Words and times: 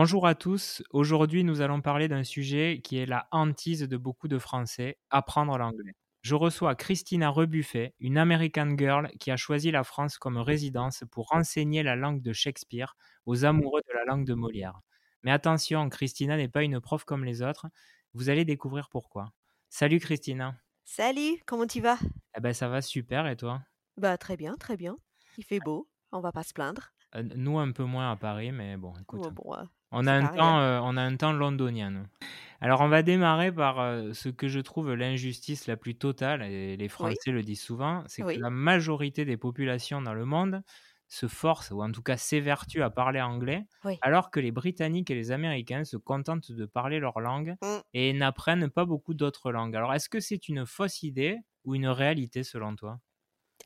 Bonjour 0.00 0.28
à 0.28 0.36
tous. 0.36 0.80
Aujourd'hui, 0.90 1.42
nous 1.42 1.60
allons 1.60 1.80
parler 1.80 2.06
d'un 2.06 2.22
sujet 2.22 2.80
qui 2.84 2.98
est 2.98 3.04
la 3.04 3.26
hantise 3.32 3.80
de 3.80 3.96
beaucoup 3.96 4.28
de 4.28 4.38
Français, 4.38 4.96
apprendre 5.10 5.58
l'anglais. 5.58 5.96
Je 6.22 6.36
reçois 6.36 6.76
Christina 6.76 7.30
Rebuffet, 7.30 7.96
une 7.98 8.16
American 8.16 8.76
Girl 8.78 9.10
qui 9.18 9.32
a 9.32 9.36
choisi 9.36 9.72
la 9.72 9.82
France 9.82 10.16
comme 10.16 10.36
résidence 10.36 11.02
pour 11.10 11.34
enseigner 11.34 11.82
la 11.82 11.96
langue 11.96 12.22
de 12.22 12.32
Shakespeare 12.32 12.94
aux 13.26 13.44
amoureux 13.44 13.80
de 13.88 13.92
la 13.92 14.04
langue 14.04 14.24
de 14.24 14.34
Molière. 14.34 14.78
Mais 15.24 15.32
attention, 15.32 15.88
Christina 15.88 16.36
n'est 16.36 16.46
pas 16.46 16.62
une 16.62 16.80
prof 16.80 17.02
comme 17.02 17.24
les 17.24 17.42
autres. 17.42 17.66
Vous 18.14 18.30
allez 18.30 18.44
découvrir 18.44 18.90
pourquoi. 18.90 19.32
Salut 19.68 19.98
Christina. 19.98 20.54
Salut, 20.84 21.42
comment 21.44 21.66
tu 21.66 21.80
vas? 21.80 21.98
Eh 22.36 22.40
ben 22.40 22.54
ça 22.54 22.68
va 22.68 22.82
super 22.82 23.26
et 23.26 23.34
toi? 23.34 23.62
Bah 23.96 24.16
très 24.16 24.36
bien, 24.36 24.54
très 24.58 24.76
bien. 24.76 24.96
Il 25.38 25.44
fait 25.44 25.58
beau, 25.58 25.88
on 26.12 26.20
va 26.20 26.30
pas 26.30 26.44
se 26.44 26.52
plaindre. 26.52 26.92
Euh, 27.16 27.24
Nous 27.34 27.58
un 27.58 27.72
peu 27.72 27.82
moins 27.82 28.12
à 28.12 28.16
Paris, 28.16 28.52
mais 28.52 28.76
bon, 28.76 28.92
écoute. 29.00 29.32
Bon, 29.32 29.54
euh, 29.54 29.64
On 29.90 30.06
a, 30.06 30.12
un 30.12 30.26
pareil, 30.26 30.28
temps, 30.28 30.60
euh, 30.60 30.80
on 30.82 30.96
a 30.96 31.02
un 31.02 31.16
temps 31.16 31.32
londonien. 31.32 32.04
Alors, 32.60 32.80
on 32.82 32.88
va 32.88 33.02
démarrer 33.02 33.52
par 33.52 33.80
euh, 33.80 34.12
ce 34.12 34.28
que 34.28 34.48
je 34.48 34.60
trouve 34.60 34.92
l'injustice 34.94 35.66
la 35.66 35.76
plus 35.78 35.96
totale, 35.96 36.42
et 36.42 36.76
les 36.76 36.88
Français 36.88 37.30
le 37.30 37.42
disent 37.42 37.62
souvent, 37.62 38.04
c'est 38.06 38.22
Oui. 38.22 38.34
que 38.34 38.38
la 38.40 38.50
majorité 38.50 39.24
des 39.24 39.36
populations 39.38 40.02
dans 40.02 40.12
le 40.14 40.24
monde 40.26 40.62
se 41.08 41.26
forcent, 41.26 41.70
ou 41.70 41.82
en 41.82 41.90
tout 41.92 42.02
cas 42.02 42.18
s'évertuent 42.18 42.82
à 42.82 42.90
parler 42.90 43.20
anglais, 43.22 43.64
Oui. 43.84 44.02
alors 44.02 44.30
que 44.30 44.40
les 44.40 44.52
Britanniques 44.52 45.10
et 45.10 45.14
les 45.14 45.30
Américains 45.32 45.84
se 45.84 45.96
contentent 45.96 46.52
de 46.52 46.66
parler 46.66 46.98
leur 47.00 47.20
langue 47.20 47.56
Mm. 47.62 47.82
et 47.94 48.12
n'apprennent 48.12 48.68
pas 48.70 48.84
beaucoup 48.84 49.14
d'autres 49.14 49.52
langues. 49.52 49.74
Alors, 49.76 49.94
est-ce 49.94 50.08
que 50.10 50.20
c'est 50.20 50.48
une 50.48 50.66
fausse 50.66 51.02
idée 51.02 51.38
ou 51.64 51.74
une 51.74 51.88
réalité 51.88 52.42
selon 52.44 52.76
toi? 52.76 52.98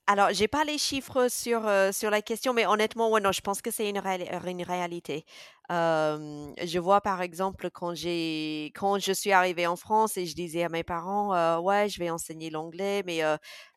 Alors, 0.06 0.30
j'ai 0.32 0.48
pas 0.48 0.64
les 0.64 0.78
chiffres 0.78 1.28
sur, 1.28 1.66
euh, 1.66 1.92
sur 1.92 2.10
la 2.10 2.22
question, 2.22 2.52
mais 2.52 2.66
honnêtement, 2.66 3.10
ouais, 3.10 3.20
non, 3.20 3.30
je 3.32 3.40
pense 3.40 3.62
que 3.62 3.70
c'est 3.70 3.88
une, 3.88 3.98
réali- 3.98 4.28
euh, 4.32 4.50
une 4.50 4.62
réalité. 4.62 5.24
Je 5.70 6.78
vois 6.78 7.00
par 7.00 7.22
exemple 7.22 7.70
quand 7.70 7.94
j'ai 7.94 8.72
quand 8.74 8.98
je 8.98 9.12
suis 9.12 9.32
arrivée 9.32 9.66
en 9.66 9.76
France 9.76 10.16
et 10.16 10.26
je 10.26 10.34
disais 10.34 10.64
à 10.64 10.68
mes 10.68 10.82
parents, 10.84 11.34
euh, 11.34 11.58
ouais, 11.58 11.88
je 11.88 11.98
vais 11.98 12.10
enseigner 12.10 12.50
l'anglais, 12.50 13.02
mais 13.06 13.22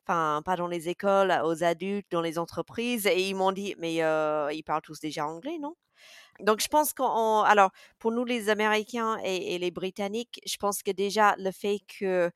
enfin 0.08 0.42
pas 0.46 0.56
dans 0.58 0.68
les 0.68 0.90
écoles, 0.90 1.34
aux 1.46 1.64
adultes, 1.64 2.08
dans 2.12 2.22
les 2.22 2.38
entreprises, 2.38 3.06
et 3.08 3.22
ils 3.30 3.36
m'ont 3.36 3.52
dit, 3.54 3.76
mais 3.80 3.96
ils 3.96 4.64
parlent 4.66 4.82
tous 4.82 5.00
déjà 5.00 5.26
anglais, 5.26 5.58
non? 5.62 5.76
Donc, 6.42 6.62
je 6.62 6.68
pense 6.68 6.94
qu'on, 6.94 7.42
alors, 7.44 7.72
pour 8.00 8.12
nous, 8.12 8.26
les 8.26 8.50
Américains 8.50 9.18
et 9.24 9.58
les 9.58 9.72
Britanniques, 9.72 10.42
je 10.46 10.58
pense 10.58 10.84
que 10.84 10.92
déjà, 10.92 11.36
le 11.38 11.52
fait 11.52 11.80
que 12.00 12.32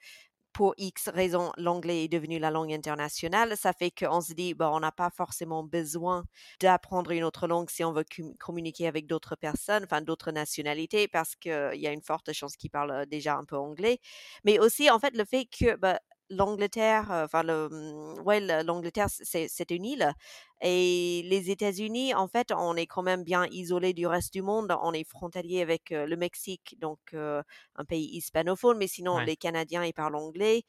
pour 0.60 0.74
X 0.78 1.08
raisons, 1.08 1.54
l'anglais 1.56 2.04
est 2.04 2.08
devenu 2.10 2.38
la 2.38 2.52
langue 2.52 2.74
internationale, 2.74 3.56
ça 3.56 3.72
fait 3.72 3.92
qu'on 3.92 4.20
se 4.20 4.34
dit, 4.34 4.54
on 4.60 4.82
n'a 4.82 4.92
pas 4.92 5.10
forcément 5.10 5.64
besoin 5.64 6.26
d'apprendre 6.60 7.12
une 7.12 7.24
autre 7.24 7.48
langue 7.48 7.70
si 7.70 7.82
on 7.86 7.94
veut 7.94 8.04
communiquer 8.40 8.86
avec 8.86 9.08
d'autres 9.08 9.38
personnes, 9.38 9.86
enfin, 9.86 10.02
d'autres 10.02 10.34
nationalités, 10.34 11.08
parce 11.08 11.38
qu'il 11.38 11.76
y 11.76 11.88
a 11.88 11.94
une 11.94 12.02
forte 12.02 12.34
chance 12.34 12.58
qu'ils 12.58 12.72
parlent 12.72 12.92
euh, 12.92 13.06
déjà 13.06 13.38
un 13.38 13.46
peu 13.46 13.56
anglais. 13.56 14.00
Mais 14.44 14.60
aussi, 14.60 14.90
en 14.90 15.00
fait, 15.00 15.16
le 15.16 15.24
fait 15.24 15.46
que, 15.46 15.78
bah, 15.78 16.02
L'Angleterre, 16.32 17.08
enfin 17.10 17.42
le, 17.42 17.66
hum, 17.72 18.22
ouais, 18.24 18.40
le- 18.40 18.62
l'Angleterre, 18.64 19.08
c'est 19.10 19.72
une 19.72 19.84
île, 19.86 20.14
et 20.62 21.24
les 21.26 21.50
États-Unis, 21.50 22.14
en 22.14 22.28
fait, 22.28 22.52
on 22.56 22.76
est 22.76 22.86
quand 22.86 23.02
même 23.02 23.24
bien 23.24 23.48
isolé 23.48 23.94
du 23.94 24.06
reste 24.06 24.34
du 24.34 24.44
monde. 24.44 24.76
On 24.84 24.94
est 24.94 25.04
frontalier 25.10 25.62
avec 25.62 25.90
le 25.90 26.16
Mexique, 26.18 26.76
donc 26.80 27.00
euh, 27.16 27.42
un 27.76 27.86
pays 27.86 28.06
hispanophone, 28.16 28.78
mais 28.78 28.88
sinon, 28.88 29.18
Ouais. 29.18 29.26
les 29.26 29.38
Canadiens, 29.38 29.84
ils 29.84 29.94
parlent 29.94 30.16
anglais. 30.16 30.64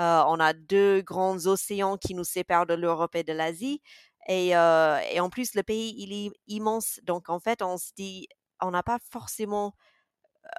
Euh, 0.00 0.24
on 0.26 0.40
a 0.40 0.52
deux 0.52 1.02
grands 1.02 1.46
océans 1.46 1.96
qui 1.96 2.14
nous 2.14 2.24
séparent 2.24 2.66
de 2.66 2.74
l'Europe 2.74 3.14
et 3.14 3.22
de 3.22 3.32
l'Asie. 3.32 3.80
Et, 4.28 4.56
euh, 4.56 4.98
et 5.12 5.20
en 5.20 5.30
plus, 5.30 5.54
le 5.54 5.62
pays, 5.62 5.94
il 5.98 6.12
est 6.12 6.30
immense. 6.48 6.98
Donc, 7.04 7.28
en 7.28 7.38
fait, 7.40 7.62
on 7.62 7.76
se 7.78 7.92
dit, 7.96 8.26
on 8.60 8.70
n'a 8.72 8.82
pas 8.82 8.98
forcément 9.10 9.74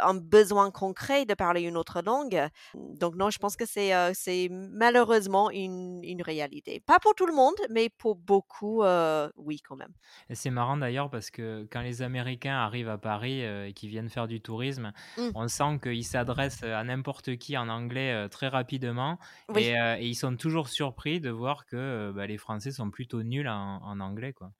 un 0.01 0.13
besoin 0.15 0.71
concret 0.71 1.25
de 1.25 1.33
parler 1.33 1.61
une 1.61 1.77
autre 1.77 2.01
langue. 2.05 2.47
Donc 2.73 3.15
non, 3.15 3.29
je 3.29 3.37
pense 3.39 3.55
que 3.55 3.65
c'est 3.65 3.93
euh, 3.95 4.11
c'est 4.13 4.49
malheureusement 4.51 5.49
une, 5.51 6.01
une 6.03 6.21
réalité. 6.21 6.79
Pas 6.85 6.99
pour 6.99 7.15
tout 7.15 7.25
le 7.25 7.33
monde, 7.33 7.55
mais 7.69 7.89
pour 7.89 8.15
beaucoup, 8.15 8.83
euh, 8.83 9.29
oui 9.35 9.59
quand 9.61 9.75
même. 9.75 9.93
Et 10.29 10.35
c'est 10.35 10.49
marrant 10.49 10.77
d'ailleurs 10.77 11.09
parce 11.09 11.29
que 11.29 11.67
quand 11.71 11.81
les 11.81 12.01
Américains 12.01 12.55
arrivent 12.55 12.89
à 12.89 12.97
Paris 12.97 13.43
euh, 13.45 13.67
et 13.67 13.73
qu'ils 13.73 13.89
viennent 13.89 14.09
faire 14.09 14.27
du 14.27 14.41
tourisme, 14.41 14.91
Mm. 15.17 15.29
on 15.35 15.47
sent 15.47 15.79
qu'ils 15.81 16.03
s'adressent 16.05 16.63
à 16.63 16.83
n'importe 16.83 17.37
qui 17.37 17.57
en 17.57 17.69
anglais 17.69 18.27
très 18.29 18.47
rapidement 18.47 19.17
Oui. 19.49 19.63
et, 19.63 19.71
et 19.99 20.05
ils 20.07 20.15
sont 20.15 20.35
toujours 20.35 20.67
surpris 20.69 21.21
de 21.21 21.29
voir 21.29 21.65
que 21.65 22.11
bah, 22.15 22.27
les 22.27 22.37
Français 22.37 22.71
sont 22.71 22.89
plutôt 22.89 23.23
nuls 23.23 23.47
en, 23.47 23.81
en 23.83 23.99
anglais. 23.99 24.33
Quoi. 24.33 24.51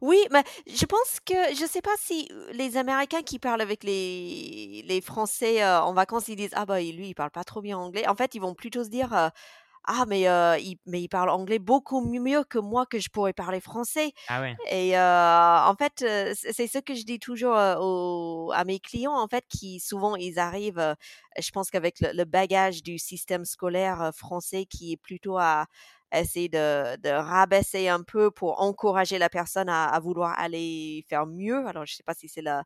Oui, 0.00 0.18
mais 0.30 0.44
je 0.66 0.84
pense 0.86 1.18
que 1.24 1.34
je 1.54 1.66
sais 1.66 1.80
pas 1.82 1.94
si 1.98 2.28
euh, 2.30 2.52
les 2.52 2.76
Américains 2.76 3.22
qui 3.22 3.38
parlent 3.38 3.60
avec 3.62 3.84
les, 3.84 4.82
les 4.86 5.00
Français 5.00 5.62
euh, 5.62 5.80
en 5.82 5.92
vacances, 5.94 6.28
ils 6.28 6.36
disent 6.36 6.50
Ah 6.54 6.66
bah 6.66 6.80
lui, 6.80 7.08
il 7.08 7.14
parle 7.14 7.30
pas 7.30 7.44
trop 7.44 7.62
bien 7.62 7.78
anglais. 7.78 8.06
En 8.06 8.14
fait, 8.14 8.34
ils 8.34 8.40
vont 8.40 8.54
plutôt 8.54 8.84
se 8.84 8.90
dire 8.90 9.12
euh, 9.14 9.28
Ah, 9.86 10.04
mais, 10.08 10.28
euh, 10.28 10.58
il, 10.58 10.78
mais 10.86 11.02
il 11.02 11.08
parle 11.08 11.30
anglais 11.30 11.58
beaucoup 11.58 12.02
mieux 12.02 12.44
que 12.44 12.58
moi 12.58 12.86
que 12.86 12.98
je 13.00 13.08
pourrais 13.10 13.32
parler 13.32 13.60
français. 13.60 14.12
Ah 14.26 14.40
ouais, 14.40 14.58
Et 14.70 14.98
en 14.98 15.74
fait, 15.78 16.04
c'est 16.34 16.66
ce 16.68 16.78
que 16.78 16.94
je 16.94 17.04
dis 17.04 17.18
toujours, 17.18 17.56
aux 17.80 18.52
à 18.54 18.64
mes 18.64 18.80
clients, 18.80 19.14
en 19.16 19.28
fait, 19.28 19.44
qui 19.48 19.80
souvent 19.80 20.16
ils 20.16 20.38
arrivent, 20.38 20.94
je 21.38 21.50
pense 21.50 21.70
qu'avec 21.70 22.00
le 22.00 22.08
le 22.14 22.24
bagage 22.24 22.82
du 22.82 22.98
système 22.98 23.44
scolaire, 23.44 24.10
français 24.14 24.66
qui 24.66 24.92
est 24.92 24.96
plutôt 24.96 25.38
à 25.38 25.66
essayer 26.14 26.48
de 26.48 26.96
de 26.96 27.10
rabaisser 27.10 27.88
un 27.88 28.02
peu 28.02 28.30
pour 28.30 28.60
encourager 28.62 29.18
la 29.18 29.28
personne 29.28 29.68
à 29.68 29.98
vouloir 30.00 30.38
aller 30.38 31.04
faire 31.08 31.26
mieux. 31.26 31.66
Alors 31.66 31.86
je 31.86 31.94
sais 31.94 32.02
pas 32.04 32.14
si 32.14 32.28
c'est 32.28 32.42
la 32.42 32.64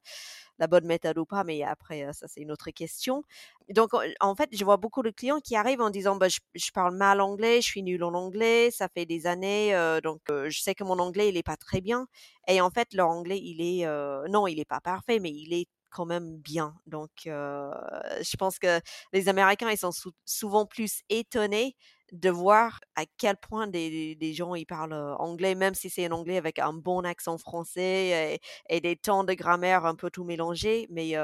la 0.58 0.66
bonne 0.66 0.86
méthode 0.86 1.18
ou 1.18 1.24
pas, 1.26 1.44
mais 1.44 1.62
après, 1.62 2.04
heu, 2.04 2.12
ça 2.12 2.26
c'est 2.28 2.40
une 2.40 2.52
autre 2.52 2.70
question. 2.70 3.24
Donc 3.70 3.90
en 4.20 4.34
fait, 4.34 4.48
je 4.52 4.64
vois 4.64 4.76
beaucoup 4.76 5.02
de 5.02 5.10
clients 5.10 5.40
qui 5.40 5.56
arrivent 5.56 5.80
en 5.80 5.90
disant: 5.90 6.16
«Bah, 6.16 6.28
je 6.28 6.38
je 6.54 6.70
parle 6.72 6.96
mal 6.96 7.20
anglais, 7.20 7.60
je 7.62 7.66
suis 7.68 7.82
nul 7.82 8.02
en 8.04 8.14
anglais, 8.14 8.70
ça 8.70 8.88
fait 8.88 9.06
des 9.06 9.26
années, 9.26 9.74
heu, 9.74 10.00
donc 10.02 10.20
heu, 10.30 10.50
je 10.50 10.60
sais 10.60 10.74
que 10.74 10.84
mon 10.84 10.98
anglais, 10.98 11.28
il 11.30 11.36
est 11.36 11.42
pas 11.42 11.56
très 11.56 11.80
bien» 11.80 12.06
et 12.48 12.60
en 12.60 12.70
fait, 12.70 12.92
leur 12.94 13.08
anglais, 13.08 13.38
il 13.42 13.60
est, 13.62 13.86
non, 14.30 14.46
il 14.48 14.58
est 14.60 14.64
pas 14.64 14.80
parfait, 14.80 15.18
mais 15.20 15.30
il 15.30 15.52
est 15.54 15.66
quand 15.90 16.06
même 16.06 16.36
bien. 16.38 16.74
Donc 16.86 17.10
je 17.26 18.36
pense 18.36 18.58
que 18.58 18.80
les 19.12 19.28
Américains, 19.28 19.70
ils 19.70 19.78
sont 19.78 19.92
sou 19.92 20.12
souvent 20.24 20.66
plus 20.66 21.02
étonnés 21.08 21.76
de 22.12 22.30
voir 22.30 22.80
à 22.96 23.04
quel 23.18 23.36
point 23.36 23.66
des 23.66 24.14
des 24.16 24.34
gens, 24.34 24.54
ils 24.54 24.66
parlent, 24.66 24.92
anglais, 25.18 25.54
même 25.54 25.74
si 25.74 25.90
c'est 25.90 26.06
un 26.06 26.12
anglais 26.12 26.36
avec 26.38 26.58
un 26.58 26.72
bon 26.74 27.04
accent 27.04 27.38
français 27.38 28.38
et 28.68 28.76
et 28.76 28.80
des 28.80 28.96
temps 28.96 29.24
de 29.24 29.32
grammaire 29.34 29.86
un 29.86 29.94
peu 29.96 30.10
tout 30.10 30.24
mélangés, 30.24 30.86
mais 30.90 31.14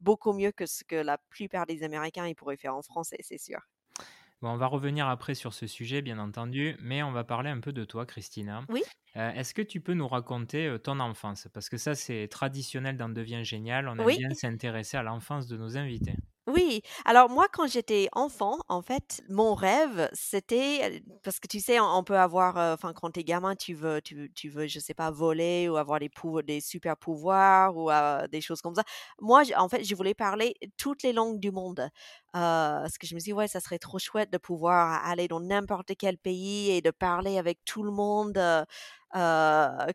beaucoup 0.00 0.32
mieux 0.32 0.52
que 0.52 0.66
ce 0.66 0.84
que 0.84 0.96
la 0.96 1.18
plupart 1.30 1.66
des 1.66 1.82
Américains, 1.82 2.26
ils 2.26 2.34
pourraient 2.34 2.56
faire 2.56 2.74
en 2.76 2.82
français, 2.82 3.18
c'est 3.22 3.38
sûr. 3.38 3.60
bon, 4.42 4.50
on 4.50 4.56
va 4.56 4.66
revenir 4.66 5.08
après 5.08 5.34
sur 5.34 5.54
ce 5.54 5.66
sujet, 5.66 6.02
bien 6.02 6.18
entendu, 6.18 6.76
mais 6.80 7.02
on 7.02 7.12
va 7.12 7.24
parler 7.24 7.50
un 7.50 7.60
peu 7.60 7.72
de 7.72 7.84
toi, 7.84 8.06
Christina. 8.06 8.68
Oui? 8.68 8.82
Euh, 9.16 9.30
Est-ce 9.32 9.54
que 9.54 9.62
tu 9.62 9.80
peux 9.80 9.94
nous 9.94 10.08
raconter 10.08 10.76
ton 10.82 11.00
enfance? 11.00 11.48
Parce 11.52 11.68
que 11.68 11.76
ça, 11.78 11.94
c'est 11.94 12.28
traditionnel 12.28 12.96
dans 12.96 13.08
Devient 13.08 13.44
Génial, 13.44 13.88
on 13.88 13.98
aime 13.98 14.14
Oui? 14.14 14.16
bien 14.16 14.30
s'intéresser 14.34 14.96
à 14.96 15.02
l'enfance 15.02 15.46
de 15.46 15.56
nos 15.56 15.76
invités. 15.76 16.16
Oui, 16.46 16.82
alors 17.06 17.30
moi, 17.30 17.46
quand 17.50 17.66
j'étais 17.66 18.08
enfant, 18.12 18.58
en 18.68 18.82
fait, 18.82 19.22
mon 19.30 19.54
rêve, 19.54 20.10
c'était, 20.12 20.98
heu, 20.98 21.00
parce 21.22 21.40
que 21.40 21.46
tu 21.48 21.58
sais, 21.58 21.80
on 21.80 22.04
peut 22.04 22.18
avoir, 22.18 22.58
heu, 22.58 22.74
enfin, 22.74 22.92
quand 22.92 23.10
tu 23.12 23.20
es 23.20 23.24
gamin, 23.24 23.56
tu 23.56 23.72
veux 23.72 24.02
tu 24.02 24.30
tu 24.34 24.50
veux, 24.50 24.66
je 24.66 24.78
sais 24.78 24.92
pas, 24.92 25.10
voler 25.10 25.70
ou 25.70 25.76
avoir 25.78 26.00
des 26.00 26.10
pouv 26.10 26.42
des 26.42 26.60
super 26.60 26.98
pouvoirs 26.98 27.74
ou 27.78 27.90
heu, 27.90 28.28
des 28.30 28.42
choses 28.42 28.60
comme 28.60 28.74
ça. 28.74 28.84
Moi, 29.22 29.42
en 29.56 29.70
fait, 29.70 29.84
je 29.84 29.94
voulais 29.94 30.12
parler 30.12 30.54
toutes 30.76 31.02
les 31.02 31.14
langues 31.14 31.40
du 31.40 31.50
monde, 31.50 31.80
heu, 31.80 31.88
parce 32.34 32.98
que 32.98 33.06
je 33.06 33.14
me 33.14 33.20
suis 33.20 33.30
dit: 33.30 33.32
«Ouais, 33.32 33.48
ça 33.48 33.60
serait 33.60 33.78
trop 33.78 33.98
chouette 33.98 34.30
de 34.30 34.36
pouvoir 34.38 35.02
aller 35.06 35.28
dans 35.28 35.40
n'importe 35.40 35.92
quel 35.98 36.18
pays 36.18 36.70
et 36.72 36.82
de 36.82 36.90
parler 36.90 37.38
avec 37.38 37.58
tout 37.64 37.82
le 37.82 37.90
monde, 37.90 38.38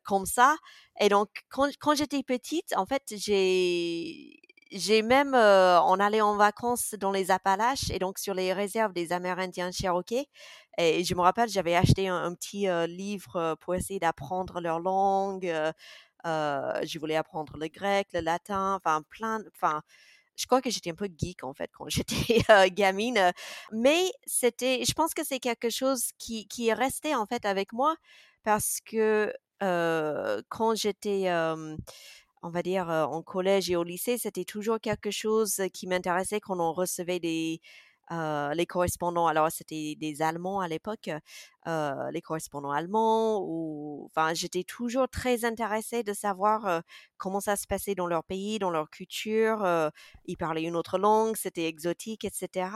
comme 0.03 0.25
ça» 0.25 0.55
et 1.01 1.09
donc 1.09 1.29
quand 1.49 1.69
quand 1.79 1.95
j'étais 1.95 2.23
petite, 2.23 2.73
en 2.75 2.85
fait, 2.85 3.03
j'ai 3.15 4.39
j'ai 4.71 5.01
même, 5.01 5.33
heu, 5.35 5.79
on 5.85 5.99
allait 5.99 6.21
en 6.21 6.35
vacances 6.37 6.95
dans 6.99 7.11
les 7.11 7.31
Appalaches 7.31 7.89
et 7.91 7.99
donc 7.99 8.19
sur 8.19 8.33
les 8.33 8.53
réserves 8.53 8.93
des 8.93 9.11
Amérindiens 9.13 9.71
Cherokees 9.71 10.27
et 10.77 11.03
je 11.03 11.15
me 11.15 11.21
rappelle, 11.21 11.49
j'avais 11.49 11.75
acheté 11.75 12.07
un 12.07 12.33
petit, 12.35 12.67
heu, 12.67 12.85
livre, 12.85 13.37
heu, 13.53 13.55
pour 13.57 13.75
essayer 13.75 13.99
d'apprendre 13.99 14.61
leur 14.61 14.79
langue, 14.79 15.45
heu 15.47 15.71
heu, 16.25 16.85
je 16.85 16.99
voulais 16.99 17.15
apprendre 17.15 17.57
le 17.57 17.67
grec, 17.67 18.07
le 18.13 18.21
latin, 18.21 18.75
enfin 18.75 19.01
plein 19.09 19.41
enfin, 19.55 19.81
je 20.37 20.45
crois 20.47 20.61
que 20.61 20.69
j'étais 20.69 20.91
un 20.91 20.95
peu 20.95 21.09
geek 21.17 21.43
en 21.43 21.53
fait 21.53 21.69
quand 21.73 21.89
j'étais, 21.89 22.39
heu, 22.51 22.69
gamine, 22.69 23.31
mais 23.71 24.11
c'était 24.27 24.83
je 24.85 24.93
pense 24.93 25.13
que 25.13 25.23
c'est 25.25 25.39
quelque 25.39 25.69
chose 25.69 26.11
qui 26.17 26.47
qui 26.47 26.69
est 26.69 26.73
resté 26.73 27.15
en 27.15 27.25
fait 27.27 27.45
avec 27.45 27.73
moi 27.73 27.95
parce 28.43 28.79
que, 28.85 29.33
heu, 29.63 30.43
quand 30.49 30.75
j'étais, 30.75 31.23
hem 31.23 31.77
on 32.41 32.49
va 32.49 32.61
dire, 32.61 32.87
en 32.89 33.21
collège 33.21 33.69
et 33.69 33.75
au 33.75 33.83
lycée, 33.83 34.17
c'était 34.17 34.45
toujours 34.45 34.79
quelque 34.79 35.11
chose 35.11 35.61
qui 35.73 35.87
m'intéressait 35.87 36.39
quand 36.39 36.59
on 36.59 36.73
recevait 36.73 37.19
les 37.19 37.61
correspondants, 38.67 39.27
alors 39.27 39.51
c'était 39.51 39.95
des 39.99 40.21
Allemands 40.21 40.61
à 40.61 40.67
l'époque, 40.67 41.09
euh, 41.67 42.09
les 42.11 42.21
correspondants 42.21 42.71
allemands, 42.71 43.41
ou 43.43 44.05
enfin 44.05 44.33
j'étais 44.33 44.63
toujours 44.63 45.09
très 45.09 45.45
intéressée 45.45 46.03
de 46.03 46.13
savoir 46.13 46.65
euh, 46.67 46.79
comment 47.17 47.39
ça 47.41 47.55
se 47.55 47.67
passait 47.67 47.95
dans 47.95 48.07
leur 48.07 48.23
pays, 48.23 48.59
dans 48.59 48.69
leur 48.71 48.89
culture. 48.89 49.63
euh, 49.63 49.89
ils 50.25 50.37
parlaient 50.37 50.63
une 50.63 50.75
autre 50.75 50.97
langue, 50.97 51.35
c'était 51.35 51.65
exotique, 51.65 52.23
etc. 52.25 52.69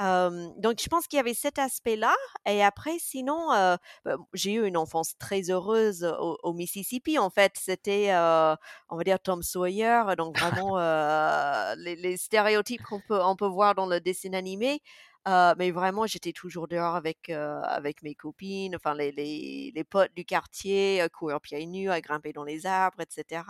Euh, 0.00 0.48
donc 0.58 0.80
je 0.82 0.88
pense 0.88 1.06
qu'il 1.06 1.18
y 1.18 1.20
avait 1.20 1.34
cet 1.34 1.58
aspect-là. 1.58 2.14
Et 2.46 2.62
après, 2.64 2.98
sinon, 2.98 3.52
euh, 3.52 3.76
bah, 4.04 4.16
j'ai 4.32 4.52
eu 4.54 4.66
une 4.66 4.76
enfance 4.76 5.16
très 5.18 5.50
heureuse 5.50 6.04
au, 6.04 6.36
au 6.42 6.52
Mississippi. 6.52 7.18
En 7.18 7.30
fait, 7.30 7.52
c'était, 7.56 8.12
euh, 8.12 8.56
on 8.88 8.96
va 8.96 9.04
dire, 9.04 9.20
Tom 9.20 9.42
Sawyer, 9.42 10.02
donc 10.18 10.38
vraiment 10.38 10.78
euh, 10.78 11.74
les, 11.78 11.96
les 11.96 12.16
stéréotypes 12.16 12.82
qu'on 12.82 13.00
peut, 13.00 13.20
on 13.22 13.36
peut 13.36 13.46
voir 13.46 13.74
dans 13.74 13.86
le 13.86 14.00
dessin 14.00 14.32
animé. 14.34 14.80
Euh, 15.26 15.54
mais 15.58 15.70
vraiment, 15.70 16.06
j'étais 16.06 16.32
toujours 16.32 16.68
dehors 16.68 16.96
avec, 16.96 17.30
euh, 17.30 17.60
avec 17.62 18.02
mes 18.02 18.14
copines, 18.14 18.76
enfin 18.76 18.94
les, 18.94 19.10
les, 19.12 19.72
les 19.74 19.84
potes 19.84 20.14
du 20.14 20.24
quartier, 20.24 21.00
à 21.00 21.08
courir 21.08 21.40
pieds 21.40 21.64
nus, 21.66 21.90
à 21.90 22.00
grimper 22.00 22.32
dans 22.32 22.44
les 22.44 22.66
arbres, 22.66 23.00
etc. 23.00 23.42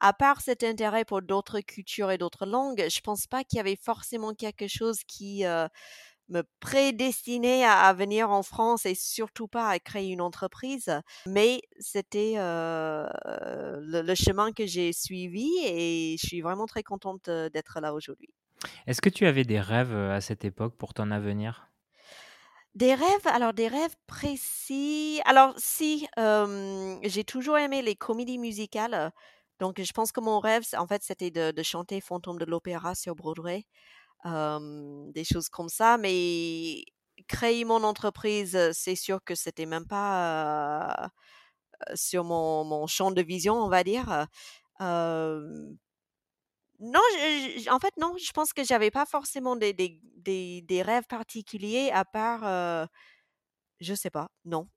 À 0.00 0.12
part 0.12 0.40
cet 0.40 0.64
intérêt 0.64 1.04
pour 1.04 1.22
d'autres 1.22 1.60
cultures 1.60 2.10
et 2.10 2.18
d'autres 2.18 2.46
langues, 2.46 2.86
je 2.88 3.00
pense 3.00 3.26
pas 3.26 3.44
qu'il 3.44 3.56
y 3.58 3.60
avait 3.60 3.76
forcément 3.76 4.34
quelque 4.34 4.66
chose 4.68 4.98
qui 5.06 5.46
euh, 5.46 5.68
me 6.28 6.42
prédestinait 6.60 7.64
à, 7.64 7.92
venir 7.92 8.30
en 8.30 8.42
France 8.42 8.86
et 8.86 8.94
surtout 8.94 9.48
pas 9.48 9.68
à 9.68 9.78
créer 9.78 10.10
une 10.10 10.20
entreprise. 10.20 11.00
Mais 11.26 11.62
c'était 11.78 12.34
euh, 12.36 13.06
le, 13.80 14.14
chemin 14.14 14.52
que 14.52 14.66
j'ai 14.66 14.92
suivi 14.92 15.48
et 15.64 16.16
je 16.20 16.26
suis 16.26 16.40
vraiment 16.40 16.66
très 16.66 16.82
contente 16.82 17.28
euh, 17.28 17.48
d'être 17.48 17.80
là 17.80 17.94
aujourd'hui. 17.94 18.30
Est-ce 18.86 19.00
que 19.02 19.08
tu 19.10 19.26
avais 19.26 19.44
des 19.44 19.60
rêves 19.60 19.92
euh, 19.94 20.14
à 20.16 20.20
cette 20.20 20.44
époque 20.44 20.76
pour 20.76 20.94
ton 20.94 21.10
avenir? 21.10 21.70
Des 22.74 22.94
rêves, 22.94 23.26
alors 23.26 23.52
des 23.54 23.68
rêves 23.68 23.94
précis. 24.08 25.20
Alors 25.26 25.54
si, 25.56 26.08
j'ai 26.16 27.24
toujours 27.24 27.56
aimé 27.58 27.82
les 27.82 27.94
comédies 27.94 28.38
musicales, 28.38 29.12
donc 29.60 29.80
je 29.80 29.92
pense 29.92 30.10
que 30.10 30.20
mon 30.20 30.40
rêve, 30.40 30.64
en 30.76 30.86
fait, 30.88 31.02
c'était 31.04 31.30
de 31.30 31.62
chanter 31.62 32.00
Fantôme 32.00 32.38
de 32.38 32.44
l'opéra 32.44 32.94
sur 32.96 33.14
Broadway, 33.14 33.64
des 34.24 35.24
choses 35.24 35.48
comme 35.48 35.68
ça, 35.68 35.98
mais 35.98 36.84
créer 37.28 37.64
mon 37.64 37.84
entreprise, 37.84 38.56
heu, 38.56 38.70
c'est 38.72 38.96
sûr 38.96 39.22
que 39.24 39.34
c'était 39.34 39.66
même 39.66 39.86
pas, 39.86 41.10
sur 41.94 42.24
mon 42.24 42.86
champ 42.86 43.10
de 43.12 43.22
vision, 43.22 43.56
on 43.56 43.68
va 43.68 43.84
dire, 43.84 44.26
non, 46.80 47.00
je 47.14 47.60
je 47.64 47.70
en 47.70 47.78
fait, 47.78 47.94
non, 47.98 48.14
je 48.18 48.32
pense 48.32 48.52
que 48.52 48.64
j'avais 48.64 48.90
pas 48.90 49.06
forcément 49.06 49.56
des 49.56 49.72
des 49.72 50.00
des 50.16 50.62
des 50.62 50.82
rêves 50.82 51.06
particuliers 51.08 51.90
à 51.92 52.04
part, 52.04 52.44
heu, 52.44 52.86
je 53.80 53.94
sais 53.94 54.10
pas, 54.10 54.28
non. 54.44 54.68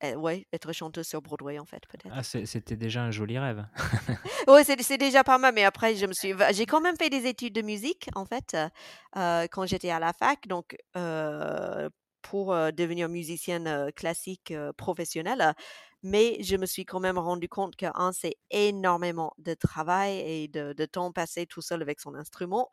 Eh 0.00 0.16
ouais, 0.16 0.46
être 0.52 0.72
chanteuse 0.72 1.06
sur 1.06 1.22
Broadway, 1.22 1.58
en 1.60 1.64
fait, 1.64 1.86
Ah, 2.10 2.22
peut-être. 2.22 2.22
c'était 2.22 2.76
déjà 2.76 3.02
un 3.02 3.10
joli 3.10 3.38
rêve. 3.38 3.66
Ouais, 4.48 4.64
c'est 4.64 4.98
déjà 4.98 5.22
pas 5.24 5.38
mal, 5.38 5.54
mais 5.54 5.64
après, 5.64 5.94
je 5.96 6.06
me 6.06 6.12
suis 6.12 6.34
j'ai 6.52 6.66
quand 6.66 6.80
même 6.80 6.96
fait 6.96 7.10
des 7.10 7.26
études 7.26 7.54
de 7.54 7.62
musique, 7.62 8.08
en 8.14 8.24
fait, 8.24 8.56
heu, 9.16 9.46
quand 9.50 9.66
j'étais 9.66 9.90
à 9.90 9.98
la 10.00 10.12
fac, 10.12 10.46
donc 10.48 10.76
heu, 10.96 11.90
pour, 12.22 12.52
heu, 12.54 12.72
devenir 12.72 13.08
musicienne, 13.08 13.90
classique, 13.94 14.52
professionnelle, 14.76 15.54
mais 16.02 16.42
je 16.42 16.56
me 16.56 16.66
suis 16.66 16.84
quand 16.84 17.00
même 17.00 17.18
rendu 17.18 17.48
compte 17.48 17.76
que, 17.76 17.86
1, 17.94 18.12
c'est 18.12 18.36
énormément 18.50 19.32
de 19.38 19.54
travail 19.54 20.18
et 20.20 20.48
de 20.48 20.72
de 20.74 20.86
temps 20.86 21.12
passé 21.12 21.46
tout 21.46 21.62
seul 21.62 21.82
avec 21.82 22.00
son 22.00 22.14
instrument, 22.14 22.70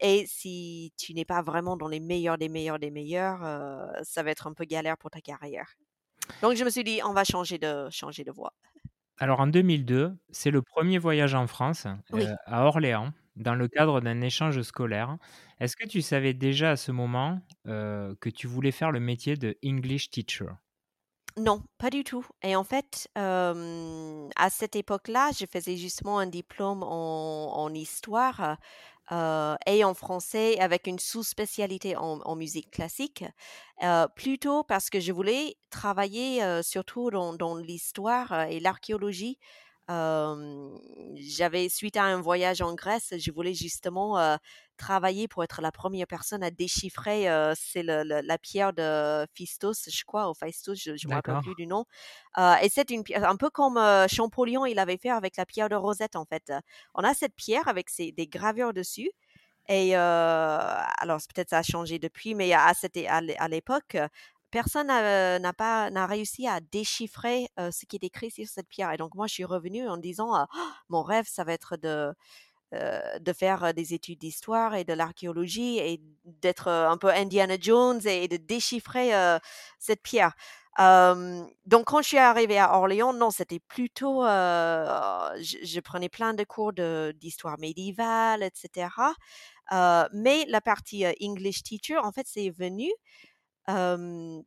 et 0.00 0.24
si 0.28 0.92
tu 0.98 1.14
n'es 1.14 1.24
pas 1.26 1.42
vraiment 1.42 1.76
dans 1.76 1.88
les 1.88 2.00
meilleurs 2.00 2.38
des 2.38 2.48
meilleurs 2.48 2.78
des 2.80 2.90
meilleurs, 2.90 3.40
ça 4.04 4.22
va 4.22 4.30
être 4.30 4.46
un 4.48 4.54
peu 4.54 4.64
galère 4.64 4.98
pour 4.98 5.10
ta 5.10 5.20
carrière. 5.20 5.74
Donc 6.42 6.56
je 6.56 6.64
me 6.64 6.70
suis 6.70 6.84
dit: 6.84 7.00
«On 7.04 7.14
va 7.14 7.24
changer 7.24 7.58
de 7.58 7.88
changer 7.90 8.24
de 8.24 8.32
voie». 8.32 8.52
Alors 9.18 9.40
en 9.40 9.46
2002, 9.46 10.16
c'est 10.30 10.50
le 10.50 10.62
premier 10.62 10.98
voyage 10.98 11.34
en 11.34 11.46
France, 11.46 11.86
Oui. 12.12 12.30
euh, 12.30 12.34
à 12.46 12.64
Orléans, 12.66 13.12
dans 13.36 13.54
le 13.54 13.68
cadre 13.68 14.00
d'un 14.00 14.20
échange 14.22 14.60
scolaire. 14.62 15.18
Est-ce 15.60 15.76
que 15.76 15.86
tu 15.86 16.00
savais 16.02 16.34
déjà 16.34 16.70
à 16.72 16.76
ce 16.76 16.90
moment 16.92 17.40
que 17.64 18.28
tu 18.30 18.46
voulais 18.46 18.72
faire 18.72 18.90
le 18.92 19.00
métier 19.00 19.36
de 19.36 19.56
English 19.64 20.10
teacher? 20.10 20.46
Non, 21.36 21.62
pas 21.78 21.90
du 21.90 22.02
tout 22.04 22.26
et 22.42 22.56
en 22.56 22.64
fait, 22.64 23.08
à 23.14 24.50
cette 24.50 24.76
époque-là, 24.76 25.30
je 25.38 25.46
faisais 25.46 25.76
justement 25.76 26.18
un 26.18 26.26
diplôme 26.26 26.82
en 26.82 27.68
histoire, 27.72 28.56
et 29.66 29.84
en 29.84 29.94
français 29.94 30.58
avec 30.60 30.86
une 30.86 30.98
sous-spécialité 30.98 31.96
en 31.96 32.36
musique 32.36 32.70
classique, 32.70 33.24
plutôt 34.16 34.64
parce 34.64 34.90
que 34.90 35.00
je 35.00 35.12
voulais 35.12 35.56
travailler, 35.70 36.62
surtout 36.62 37.10
dans 37.10 37.56
l'histoire, 37.56 38.32
et 38.48 38.60
l'archéologie. 38.60 39.38
J'avais 41.16 41.68
suite 41.68 41.96
à 41.96 42.04
un 42.04 42.20
voyage 42.20 42.60
en 42.62 42.74
Grèce, 42.74 43.12
je 43.18 43.30
voulais 43.32 43.54
justement, 43.54 44.38
travailler 44.76 45.26
pour 45.28 45.42
être 45.44 45.60
la 45.60 45.72
première 45.72 46.06
personne 46.06 46.42
à 46.42 46.50
déchiffrer, 46.50 47.26
c'est 47.56 47.82
la 47.82 48.38
pierre 48.38 48.72
de 48.72 49.26
Phistos, 49.34 49.88
je 49.90 50.04
crois, 50.04 50.30
ou 50.30 50.34
Phaistos, 50.34 50.76
je 50.76 50.96
je 50.96 51.08
me 51.08 51.14
rappelle 51.14 51.38
plus 51.42 51.54
du 51.56 51.66
nom, 51.66 51.84
et 52.62 52.68
c'est 52.70 52.90
une 52.90 53.02
pierre 53.04 53.28
un 53.28 53.36
peu 53.36 53.50
comme, 53.50 53.78
Champollion, 54.08 54.64
il 54.64 54.78
avait 54.78 54.98
fait 54.98 55.10
avec 55.10 55.36
la 55.36 55.44
pierre 55.46 55.68
de 55.68 55.74
Rosette, 55.76 56.14
en 56.16 56.24
fait, 56.24 56.52
on 56.94 57.02
a 57.02 57.12
cette 57.14 57.34
pierre 57.34 57.66
avec 57.66 57.90
ses 57.90 58.12
des 58.12 58.26
gravures 58.28 58.72
dessus 58.72 59.10
et 59.68 59.94
alors 59.94 61.18
peut-être 61.34 61.50
ça 61.50 61.58
a 61.58 61.62
changé 61.62 61.98
depuis, 61.98 62.34
mais 62.34 62.52
à 62.52 62.72
l'époque, 63.48 63.96
personne 64.50 64.88
n'a, 64.88 65.52
pas 65.52 65.90
n'a 65.90 66.06
réussi 66.06 66.46
à 66.48 66.60
déchiffrer, 66.60 67.48
ce 67.58 67.86
qui 67.86 67.96
est 67.96 68.04
écrit 68.04 68.30
sur 68.30 68.46
cette 68.46 68.68
pierre 68.68 68.92
et 68.92 68.96
donc 68.96 69.14
moi 69.14 69.26
je 69.26 69.34
suis 69.34 69.44
revenue 69.44 69.88
en 69.88 69.96
disant, 69.96 70.36
heu: 70.40 70.46
«Mon 70.88 71.02
rêve, 71.02 71.26
ça 71.28 71.44
va 71.44 71.52
être 71.52 71.76
de, 71.76 72.14
de 72.72 73.32
faire, 73.32 73.74
des 73.74 73.94
études 73.94 74.20
d'histoire 74.20 74.74
et 74.74 74.84
de 74.84 74.92
l'archéologie 74.92 75.78
et 75.78 76.00
d'être, 76.24 76.68
un 76.68 76.96
peu 76.98 77.08
Indiana 77.10 77.56
Jones 77.60 78.00
et 78.06 78.28
de 78.28 78.36
déchiffrer, 78.36 79.12
cette 79.78 80.02
pierre». 80.02 80.34
Donc 81.66 81.86
quand 81.86 82.02
je 82.02 82.08
suis 82.08 82.18
arrivée 82.18 82.58
à 82.58 82.76
Orléans, 82.78 83.12
non, 83.12 83.30
c'était 83.30 83.60
plutôt, 83.60 84.22
je 84.24 85.80
prenais 85.80 86.08
plein 86.08 86.34
de 86.34 86.44
cours 86.44 86.72
de 86.72 87.14
d'histoire 87.20 87.58
médiévale 87.58 88.42
et 88.42 88.50
cetera, 88.54 89.14
heu, 89.72 90.08
mais 90.14 90.44
la 90.48 90.60
partie, 90.60 91.04
English 91.22 91.62
teacher, 91.62 91.98
en 91.98 92.12
fait, 92.12 92.26
c'est 92.28 92.50
venu, 92.50 92.90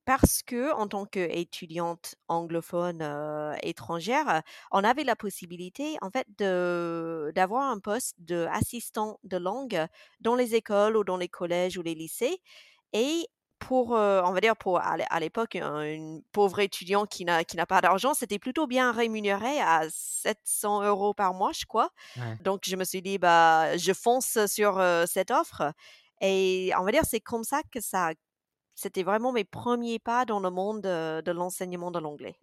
parce 0.06 0.42
qu'en 0.44 0.88
tant 0.88 1.06
qu'étudiante 1.06 2.16
anglophone, 2.28 3.02
étrangère, 3.62 4.42
on 4.72 4.84
avait 4.84 5.04
la 5.04 5.16
possibilité, 5.16 5.98
en 6.02 6.10
fait, 6.10 6.28
d'avoir 6.38 7.64
un 7.72 7.80
poste 7.80 8.16
d'assistant 8.20 9.20
de 9.24 9.38
langue 9.38 9.88
dans 10.20 10.36
les 10.36 10.56
écoles 10.56 10.98
ou 10.98 11.04
dans 11.04 11.18
les 11.18 11.30
collèges 11.30 11.78
ou 11.78 11.82
les 11.82 11.96
lycées 11.96 12.40
et 12.94 13.28
pour, 13.60 13.92
on 13.92 14.32
va 14.34 14.42
dire 14.42 14.58
pour 14.58 14.80
à 14.80 14.98
l'é 14.98 15.06
à 15.10 15.20
l'époque, 15.22 15.56
un 15.56 15.84
une 15.84 16.22
pauvre 16.34 16.60
étudiant 16.60 17.06
qui 17.06 17.24
n'a 17.24 17.46
qui 17.46 17.56
n'a 17.56 17.66
pas 17.66 17.80
d'argent, 17.82 18.14
c'était 18.14 18.40
plutôt 18.40 18.68
bien 18.68 18.92
rémunéré 18.92 19.62
à 19.62 19.84
700 19.90 20.84
euros 20.84 21.14
par 21.14 21.34
mois, 21.34 21.52
je 21.54 21.66
crois. 21.66 21.90
Ouais. 22.18 22.38
Donc 22.42 22.64
je 22.66 22.76
me 22.76 22.84
suis 22.84 23.02
dit: 23.02 23.18
«Bah, 23.20 23.78
je 23.78 23.94
fonce 23.94 24.38
sur, 24.48 24.82
cette 25.08 25.32
offre» 25.32 25.72
et 26.22 26.72
on 26.78 26.84
va 26.84 26.92
dire, 26.92 27.04
c'est 27.10 27.20
comme 27.22 27.44
ça 27.46 27.62
que 27.72 27.80
ça 27.82 28.12
c'était 28.76 29.04
vraiment 29.04 29.32
mes 29.32 29.44
premiers 29.44 30.00
pas 30.00 30.26
dans 30.26 30.40
le 30.40 30.50
monde, 30.50 30.82
de 30.82 31.32
l'enseignement 31.32 31.92
de 31.92 32.00
l'anglais. 32.00 32.36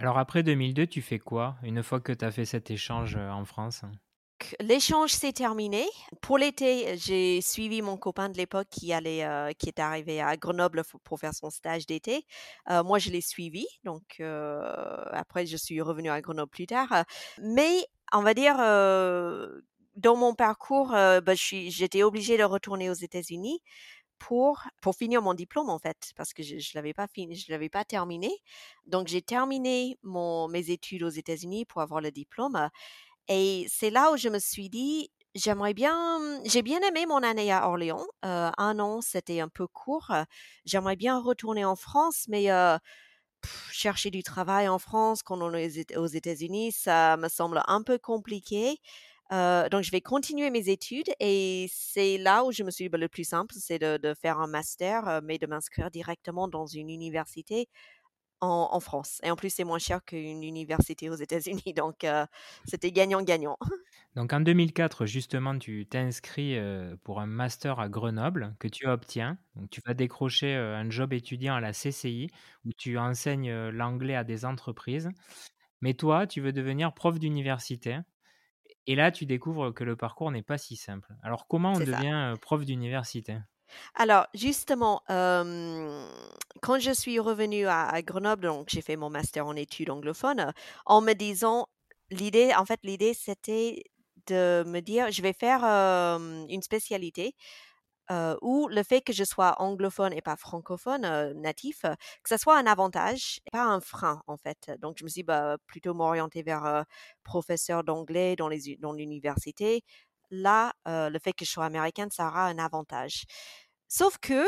Alors 0.00 0.16
après 0.16 0.42
2002, 0.42 0.86
tu 0.86 1.02
fais 1.02 1.18
quoi 1.18 1.56
une 1.62 1.82
fois 1.82 2.00
que 2.00 2.12
tu 2.12 2.24
as 2.24 2.30
fait 2.30 2.46
cet 2.46 2.70
échange 2.70 3.16
euh, 3.16 3.30
en 3.30 3.44
France? 3.44 3.82
L'échange 4.58 5.10
s'est 5.10 5.34
terminé. 5.34 5.84
Pour 6.22 6.38
l'été, 6.38 6.96
j'ai 6.96 7.42
suivi 7.42 7.82
mon 7.82 7.98
copain 7.98 8.30
de 8.30 8.38
l'époque 8.38 8.68
qui 8.70 8.94
allait, 8.94 9.26
heu, 9.26 9.52
qui 9.58 9.68
est 9.68 9.78
arrivé 9.78 10.22
à 10.22 10.38
Grenoble 10.38 10.82
pour 11.04 11.20
faire 11.20 11.34
son 11.34 11.50
stage 11.50 11.84
d'été. 11.84 12.24
Heu, 12.70 12.82
moi, 12.82 12.98
je 12.98 13.10
l'ai 13.10 13.20
suivi, 13.20 13.66
donc 13.84 14.22
après 15.12 15.44
je 15.44 15.58
suis 15.58 15.82
revenue 15.82 16.08
à 16.08 16.22
Grenoble 16.22 16.50
plus 16.50 16.66
tard, 16.66 17.04
mais 17.42 17.84
on 18.14 18.22
va 18.22 18.32
dire, 18.32 18.56
dans 19.96 20.16
mon 20.16 20.34
parcours, 20.34 20.88
bah, 20.92 21.34
j'étais 21.34 22.02
obligée 22.02 22.38
de 22.38 22.44
retourner 22.44 22.88
aux 22.88 22.94
États-Unis 22.94 23.60
pour 24.20 24.94
finir 24.96 25.22
mon 25.22 25.34
diplôme, 25.34 25.70
en 25.70 25.78
fait, 25.80 26.12
parce 26.16 26.32
que 26.34 26.42
je 26.44 26.58
je 26.58 26.72
l'avais 26.76 26.94
pas 26.94 27.06
je 27.16 27.52
l'avais 27.52 27.68
pas 27.70 27.84
terminé. 27.84 28.30
Donc 28.86 29.08
j'ai 29.08 29.22
terminé 29.22 29.98
mon 30.04 30.48
mes 30.48 30.70
études 30.70 31.02
aux 31.04 31.08
États-Unis 31.10 31.64
pour 31.66 31.82
avoir 31.82 32.00
le 32.02 32.10
diplôme, 32.12 32.68
et 33.28 33.66
c'est 33.70 33.90
là 33.90 34.12
où 34.12 34.16
je 34.18 34.28
me 34.30 34.38
suis 34.40 34.70
dit: 34.70 35.10
«J'aimerais 35.36 35.74
bien» 35.74 36.20
j'ai 36.46 36.62
bien 36.62 36.80
aimé 36.82 37.06
mon 37.06 37.22
année 37.24 37.52
à 37.52 37.68
Orléans, 37.68 38.06
heu, 38.26 38.50
1 38.58 38.78
an, 38.80 39.00
c'était 39.02 39.40
un 39.40 39.48
peu 39.50 39.66
court, 39.68 40.12
j'aimerais 40.66 40.96
bien 40.96 41.18
retourner 41.20 41.64
en 41.66 41.76
France, 41.76 42.26
mais 42.28 42.50
heu, 42.52 42.78
chercher 43.72 44.10
du 44.10 44.22
travail 44.24 44.68
en 44.68 44.78
France 44.80 45.22
quand 45.24 45.40
on 45.42 45.54
est 45.54 45.96
aux 45.98 46.06
États-Unis, 46.08 46.72
ça 46.72 47.16
me 47.18 47.28
semble 47.28 47.62
un 47.68 47.82
peu 47.82 47.98
compliqué. 47.98 48.78
Euh, 49.32 49.68
donc, 49.68 49.82
je 49.82 49.90
vais 49.90 50.00
continuer 50.00 50.50
mes 50.50 50.68
études 50.68 51.10
et 51.20 51.66
c'est 51.72 52.18
là 52.18 52.44
où 52.44 52.52
je 52.52 52.62
me 52.62 52.70
suis 52.70 52.84
dit, 52.84 52.88
bah, 52.88 52.98
le 52.98 53.08
plus 53.08 53.24
simple, 53.24 53.54
c'est 53.56 53.78
de, 53.78 54.14
faire 54.14 54.40
un 54.40 54.48
master, 54.48 55.08
euh, 55.08 55.20
mais 55.22 55.38
de 55.38 55.46
m'inscrire 55.46 55.90
directement 55.90 56.48
dans 56.48 56.66
une 56.66 56.90
université 56.90 57.68
en, 58.42 58.80
France. 58.80 59.20
Et 59.22 59.30
en 59.30 59.36
plus, 59.36 59.50
c'est 59.50 59.64
moins 59.64 59.78
cher 59.78 60.02
qu'une 60.02 60.42
université 60.42 61.10
aux 61.10 61.14
États-Unis. 61.14 61.74
Donc, 61.76 62.04
euh, 62.04 62.24
c'était 62.64 62.90
gagnant-gagnant. 62.90 63.58
Donc 64.16 64.32
en 64.32 64.40
2004, 64.40 65.06
justement, 65.06 65.56
tu 65.56 65.86
t'inscris 65.86 66.56
pour 67.04 67.20
un 67.20 67.26
master 67.26 67.78
à 67.78 67.88
Grenoble 67.88 68.56
que 68.58 68.66
tu 68.66 68.88
obtiens. 68.88 69.38
Donc 69.54 69.70
tu 69.70 69.80
vas 69.86 69.94
décrocher 69.94 70.52
un 70.52 70.90
job 70.90 71.12
étudiant 71.12 71.54
à 71.54 71.60
la 71.60 71.72
CCI 71.72 72.28
où 72.64 72.72
tu 72.72 72.98
enseignes 72.98 73.68
l'anglais 73.68 74.16
à 74.16 74.24
des 74.24 74.44
entreprises. 74.44 75.08
Mais 75.80 75.94
toi, 75.94 76.26
tu 76.26 76.40
veux 76.40 76.52
devenir 76.52 76.92
prof 76.92 77.20
d'université. 77.20 77.98
Et 78.86 78.94
là, 78.94 79.10
tu 79.10 79.26
découvres 79.26 79.72
que 79.72 79.84
le 79.84 79.96
parcours 79.96 80.30
n'est 80.30 80.42
pas 80.42 80.58
si 80.58 80.76
simple. 80.76 81.14
Alors 81.22 81.46
comment 81.46 81.72
on 81.72 81.74
ça. 81.74 81.84
devient 81.84 82.34
prof 82.40 82.64
d'université? 82.64 83.38
Alors, 83.94 84.26
justement, 84.34 85.02
euh, 85.10 86.04
quand 86.60 86.80
je 86.80 86.90
suis 86.90 87.18
revenue 87.18 87.66
à, 87.66 87.86
à 87.86 88.02
Grenoble, 88.02 88.42
donc 88.42 88.68
j'ai 88.68 88.82
fait 88.82 88.96
mon 88.96 89.10
master 89.10 89.46
en 89.46 89.54
études 89.54 89.90
anglophones, 89.90 90.52
en 90.86 91.00
me 91.00 91.12
disant, 91.12 91.68
l'idée, 92.10 92.52
en 92.56 92.64
fait, 92.64 92.80
l'idée, 92.82 93.14
c'était 93.14 93.84
de 94.26 94.64
me 94.66 94.80
dire, 94.80 95.10
je 95.10 95.22
vais 95.22 95.32
faire 95.32 95.64
euh, 95.64 96.46
une 96.48 96.62
spécialité 96.62 97.34
euh, 98.10 98.36
où 98.42 98.68
le 98.68 98.82
fait 98.82 99.00
que 99.02 99.12
je 99.12 99.24
sois 99.24 99.54
anglophone 99.62 100.12
et 100.12 100.20
pas 100.22 100.36
francophone 100.36 101.04
euh, 101.04 101.32
natif, 101.34 101.84
euh, 101.84 101.94
que 102.22 102.28
ça 102.28 102.38
soit 102.38 102.56
un 102.58 102.66
avantage 102.66 103.40
et 103.46 103.50
pas 103.50 103.64
un 103.64 103.80
frein, 103.80 104.22
en 104.26 104.36
fait. 104.36 104.70
Donc, 104.80 104.98
je 104.98 105.04
me 105.04 105.08
suis 105.08 105.22
bah, 105.22 105.56
plutôt 105.66 105.94
m'orienter 105.94 106.42
vers 106.42 106.64
euh, 106.64 106.82
professeur 107.22 107.84
d'anglais 107.84 108.36
dans 108.36 108.48
les, 108.48 108.76
dans 108.78 108.92
l'université. 108.92 109.84
Là, 110.30 110.72
le 110.86 111.18
fait 111.18 111.32
que 111.32 111.44
je 111.44 111.50
sois 111.50 111.64
américaine, 111.64 112.10
ça 112.12 112.28
aura 112.28 112.46
un 112.46 112.58
avantage. 112.58 113.24
Sauf 113.88 114.16
que, 114.18 114.44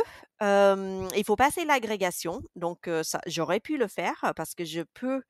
il 1.16 1.24
faut 1.24 1.34
passer 1.34 1.64
l'agrégation, 1.64 2.40
donc 2.54 2.88
j'aurais 3.26 3.58
pu 3.58 3.76
le 3.78 3.88
faire, 3.88 4.32
parce 4.36 4.54
que 4.54 4.64
je 4.64 4.82
peux, 4.94 5.22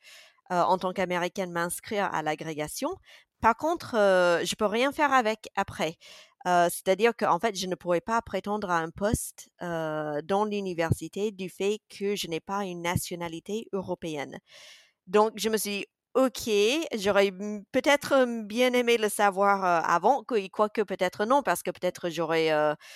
en 0.51 0.77
tant 0.77 0.93
qu'américaine, 0.93 1.53
m'inscrire 1.53 2.15
à 2.15 2.23
l'agrégation. 2.23 2.91
Par 3.41 3.57
contre, 3.57 3.93
je 4.45 4.55
peux 4.57 4.67
rien 4.67 4.93
faire 4.93 5.15
avec 5.15 5.49
après. 5.57 5.97
C'est-à-dire 6.45 7.13
qu'en 7.17 7.39
fait, 7.39 7.57
je 7.59 7.67
ne 7.67 7.75
pourrais 7.75 8.01
pas 8.01 8.21
prétendre 8.23 8.71
à 8.71 8.79
un 8.79 8.91
poste, 8.91 9.49
dans 9.61 10.45
l'université 10.49 11.31
du 11.33 11.49
fait 11.51 11.81
que 11.89 12.17
je 12.17 12.27
n'ai 12.29 12.41
pas 12.41 12.65
une 12.65 12.83
nationalité 12.83 13.67
européenne. 13.73 14.39
Donc 15.07 15.33
je 15.37 15.49
me 15.49 15.57
suis 15.57 15.71
dit: 15.81 15.87
«OK, 16.15 16.51
j'aurais, 16.99 17.33
peut-être, 17.73 18.45
bien 18.47 18.73
aimé 18.75 18.99
le 18.99 19.09
savoir, 19.09 19.65
heu, 19.65 19.85
avant», 19.89 20.25
que 20.25 20.49
quoique 20.49 20.83
peut-être 20.83 21.25
non, 21.27 21.43
parce 21.43 21.63
que 21.63 21.71
peut-être 21.71 22.11
j'aurais, 22.11 22.51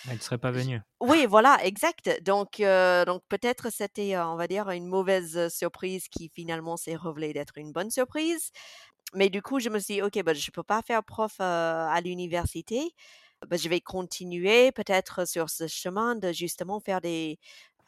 Elle 0.05 0.17
ne 0.17 0.21
serait 0.23 0.39
pas 0.39 0.53
venue. 0.53 0.81
oui, 1.01 1.27
voilà, 1.29 1.59
exact. 1.65 2.11
Donc 2.23 2.59
donc 3.07 3.23
peut-être 3.29 3.71
c'était, 3.71 4.17
on 4.19 4.37
va 4.37 4.47
dire 4.49 4.71
une 4.71 4.87
mauvaise, 4.87 5.49
surprise 5.49 6.09
qui 6.09 6.31
finalement 6.35 6.77
s'est 6.79 6.97
révélée 6.97 7.33
d'être 7.35 7.59
une 7.59 7.73
bonne 7.73 7.91
surprise. 7.91 8.51
Mais 9.15 9.31
du 9.31 9.43
coup, 9.43 9.61
je 9.61 9.69
me 9.71 9.79
suis 9.81 9.95
dit: 9.97 10.03
«OK, 10.03 10.23
bah, 10.25 10.35
je 10.35 10.51
peux 10.53 10.63
pas 10.65 10.83
faire 10.83 11.05
prof, 11.05 11.35
à 11.41 12.01
l'université. 12.03 12.93
Bah, 13.45 13.57
je 13.57 13.69
vais 13.69 13.81
continuer 13.81 14.73
peut-être 14.73 15.27
sur 15.29 15.51
ce 15.51 15.67
chemin 15.69 16.17
de 16.17 16.33
justement 16.33 16.81
faire 16.81 17.01
des, 17.03 17.39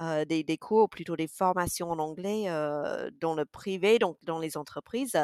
heu, 0.03 0.25
des 0.27 0.45
des 0.45 0.59
cours, 0.59 0.91
plutôt 0.91 1.17
des 1.17 1.27
formations 1.27 1.91
en 1.91 1.99
anglais, 1.99 2.45
heu, 2.51 3.11
dans 3.21 3.35
le 3.35 3.45
privé, 3.47 3.99
donc 3.99 4.19
dans 4.23 4.39
les 4.39 4.57
entreprises». 4.57 5.17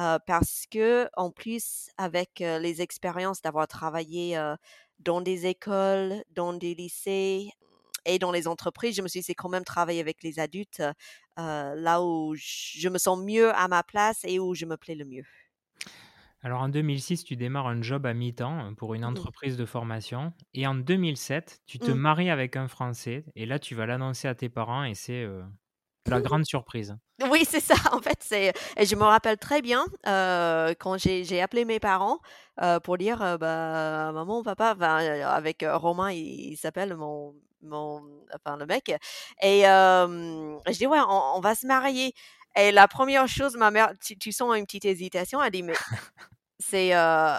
Heu, 0.00 0.18
parce 0.26 0.64
qu'en 0.72 1.30
plus 1.32 1.90
avec, 1.98 2.40
les 2.40 2.82
expériences 2.82 3.42
d'avoir 3.42 3.68
travaillé, 3.68 4.38
dans 5.00 5.20
des 5.22 5.46
écoles, 5.46 6.24
dans 6.30 6.52
des 6.54 6.74
lycées 6.76 7.50
et 8.06 8.18
dans 8.20 8.32
les 8.32 8.48
entreprises, 8.48 8.96
je 8.96 9.02
me 9.02 9.08
suis 9.08 9.20
dit: 9.20 9.26
«C'est 9.26 9.34
quand 9.36 9.48
même 9.50 9.64
travailler 9.64 10.00
avec 10.00 10.22
les 10.24 10.38
adultes, 10.40 10.82
là 11.38 12.02
où 12.04 12.34
je 12.36 12.88
me 12.90 12.98
sens 12.98 13.18
mieux 13.20 13.52
à 13.56 13.68
ma 13.68 13.82
place 13.84 14.20
et 14.24 14.38
où 14.40 14.54
je 14.54 14.66
me 14.66 14.76
plais 14.78 14.96
le 14.96 15.04
mieux». 15.06 15.24
Alors 16.42 16.60
en 16.62 16.68
2006, 16.68 17.24
tu 17.24 17.36
démarres 17.36 17.68
un 17.68 17.82
job 17.82 18.04
à 18.06 18.14
mi-temps 18.14 18.74
pour 18.74 18.94
une 18.94 19.04
Mmh 19.04 19.18
mh. 19.18 19.32
entreprise 19.32 19.56
de 19.56 19.64
formation. 19.64 20.32
Et 20.54 20.66
en 20.66 20.74
2007, 20.74 21.60
tu 21.66 21.80
te 21.80 21.90
Mmh. 21.90 21.92
maries 21.92 22.30
avec 22.30 22.56
un 22.56 22.68
Français. 22.68 23.24
Et 23.36 23.46
là, 23.46 23.58
tu 23.58 23.74
vas 23.74 23.86
l'annoncer 23.86 24.28
à 24.28 24.34
tes 24.34 24.48
parents 24.48 24.84
et 24.84 24.94
c'est 24.94 25.22
euh, 25.22 25.42
la 26.06 26.20
grande 26.22 26.44
surprise. 26.46 26.96
Oui, 27.30 27.44
c'est 27.48 27.60
ça, 27.60 27.74
en 27.92 28.00
fait, 28.00 28.18
c'est 28.20 28.52
et 28.76 28.86
je 28.86 28.96
me 28.96 29.04
rappelle 29.04 29.36
très 29.38 29.62
bien, 29.62 29.86
quand 30.04 30.96
j'ai 30.98 31.40
appelé 31.40 31.64
mes 31.64 31.78
parents, 31.78 32.18
pour 32.84 32.98
dire, 32.98 33.18
bah, 33.38 34.10
maman, 34.12 34.42
papa, 34.42 34.74
enfin, 34.76 34.96
avec, 35.26 35.64
Romain, 35.68 36.10
il 36.12 36.52
il 36.52 36.56
s'appelle 36.56 36.96
mon 36.96 37.34
mon 37.64 38.02
enfin 38.34 38.56
le 38.56 38.66
mec 38.66 38.88
et 39.40 39.62
je 39.62 40.72
dis: 40.78 40.86
«Ouais, 40.86 40.98
on 41.00 41.36
on 41.36 41.40
va 41.40 41.54
se 41.54 41.66
marier» 41.66 42.12
et 42.56 42.72
la 42.72 42.88
première 42.88 43.28
chose, 43.28 43.56
ma 43.56 43.70
mère 43.70 43.92
tu 44.20 44.32
sens 44.32 44.56
une 44.56 44.66
petite 44.66 44.84
hésitation, 44.86 45.42
elle 45.42 45.52
dit: 45.52 45.62
«Mais 45.62 45.74
c'est, 46.60 46.94
heu, 46.94 47.38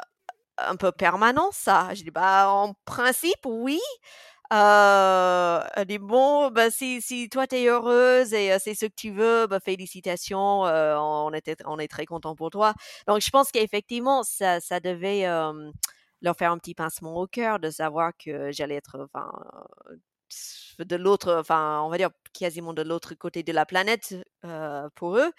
un 0.59 0.75
peu 0.77 0.91
permanent 0.93 1.49
ça?» 1.53 1.89
je 1.95 2.03
dis: 2.03 2.11
«Bah, 2.11 2.49
en 2.51 2.73
principe, 2.85 3.45
oui». 3.45 3.79
Heu, 4.53 5.59
elle 5.75 5.85
dit: 5.87 5.99
«Bon, 5.99 6.51
bah, 6.51 6.71
si 6.71 7.01
si 7.01 7.29
toi 7.29 7.47
tu 7.47 7.57
es 7.57 7.67
heureuse 7.67 8.33
et 8.33 8.53
heu, 8.53 8.57
c'est 8.59 8.75
ce 8.75 8.85
que 8.87 8.93
tu 8.95 9.11
veux, 9.11 9.47
bah, 9.47 9.59
félicitations, 9.61 10.61
on 10.63 11.33
était 11.33 11.57
on 11.65 11.79
est 11.79 11.87
très 11.89 12.05
content 12.07 12.35
pour 12.35 12.49
toi». 12.51 12.73
Donc 13.07 13.21
je 13.21 13.29
pense 13.31 13.51
qu'effectivement 13.51 14.23
ça 14.23 14.59
ça 14.61 14.79
devait, 14.81 15.25
leur 16.21 16.35
faire 16.37 16.51
un 16.51 16.57
petit 16.57 16.75
pincement 16.75 17.15
au 17.17 17.27
cœur 17.27 17.59
de 17.59 17.69
savoir 17.69 18.11
que 18.17 18.51
j'allais 18.51 18.75
être, 18.75 19.07
de 20.79 20.95
l'autre, 20.95 21.35
enfin, 21.39 21.81
on 21.83 21.89
va 21.89 21.97
dire 21.97 22.09
quasiment 22.33 22.73
de 22.73 22.81
l'autre 22.83 23.13
côté 23.15 23.43
de 23.43 23.51
la 23.53 23.65
planète, 23.65 24.15
heu, 24.45 24.89
pour 24.95 25.17
eux. 25.17 25.31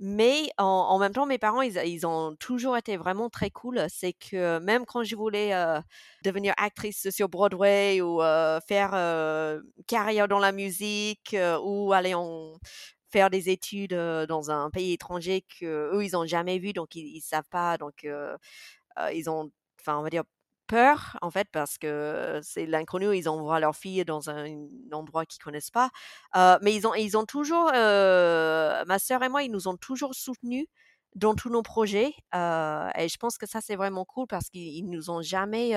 Mais 0.00 0.48
en 0.58 0.98
même 0.98 1.12
temps, 1.12 1.26
mes 1.26 1.38
parents, 1.38 1.62
ils 1.62 2.06
ont 2.06 2.36
toujours 2.36 2.76
été 2.76 2.96
vraiment 2.96 3.30
très 3.30 3.50
cool. 3.50 3.82
C'est 3.88 4.12
que 4.14 4.58
même 4.60 4.86
quand 4.86 5.04
je 5.04 5.16
voulais, 5.16 5.54
heu, 5.54 5.80
devenir 6.24 6.54
actrice 6.58 7.10
sur 7.10 7.28
Broadway 7.28 8.00
ou, 8.02 8.22
heu, 8.22 8.58
faire, 8.68 8.94
carrière 9.86 10.28
dans 10.28 10.38
la 10.40 10.52
musique, 10.52 11.36
ou 11.64 11.92
aller 11.92 12.14
faire 13.10 13.30
des 13.30 13.50
études, 13.50 13.94
dans 14.28 14.50
un 14.50 14.70
pays 14.70 14.92
étranger 14.94 15.42
qu'eux, 15.60 16.00
ils 16.04 16.16
ont 16.16 16.26
jamais 16.26 16.58
vu, 16.58 16.72
donc 16.72 16.94
ils 16.96 17.16
ils 17.16 17.20
savent 17.22 17.48
pas, 17.50 17.78
donc 17.78 18.06
ils 19.12 19.30
ont 19.30 19.50
enfin, 19.80 19.98
on 19.98 20.02
va 20.02 20.10
dire 20.10 20.24
peur, 20.66 21.16
en 21.22 21.30
fait, 21.30 21.48
parce 21.52 21.78
que 21.78 22.40
c'est 22.42 22.66
l'inconnu. 22.66 23.16
Ils 23.16 23.28
envoient 23.28 23.60
leur 23.60 23.76
fille 23.76 24.04
dans 24.04 24.30
un 24.30 24.46
endroit 24.92 25.26
qu'ils 25.26 25.42
connaissent 25.42 25.70
pas. 25.70 25.90
Mais 26.62 26.74
ils 26.74 26.86
ont 26.86 26.94
ils 26.94 27.16
ont 27.16 27.24
toujours, 27.26 27.70
ma 27.72 28.98
sœur 28.98 29.22
et 29.22 29.28
moi, 29.28 29.42
ils 29.42 29.50
nous 29.52 29.68
ont 29.68 29.76
toujours 29.76 30.14
soutenus 30.14 30.66
dans 31.14 31.34
tous 31.34 31.48
nos 31.50 31.62
projets, 31.62 32.12
et 32.34 33.08
je 33.08 33.16
pense 33.18 33.38
que 33.38 33.46
ça, 33.46 33.60
c'est 33.62 33.76
vraiment 33.76 34.04
cool 34.04 34.26
parce 34.28 34.48
qu'ils 34.50 34.62
ils 34.76 34.84
nous 34.90 35.08
ont 35.10 35.22
jamais, 35.22 35.72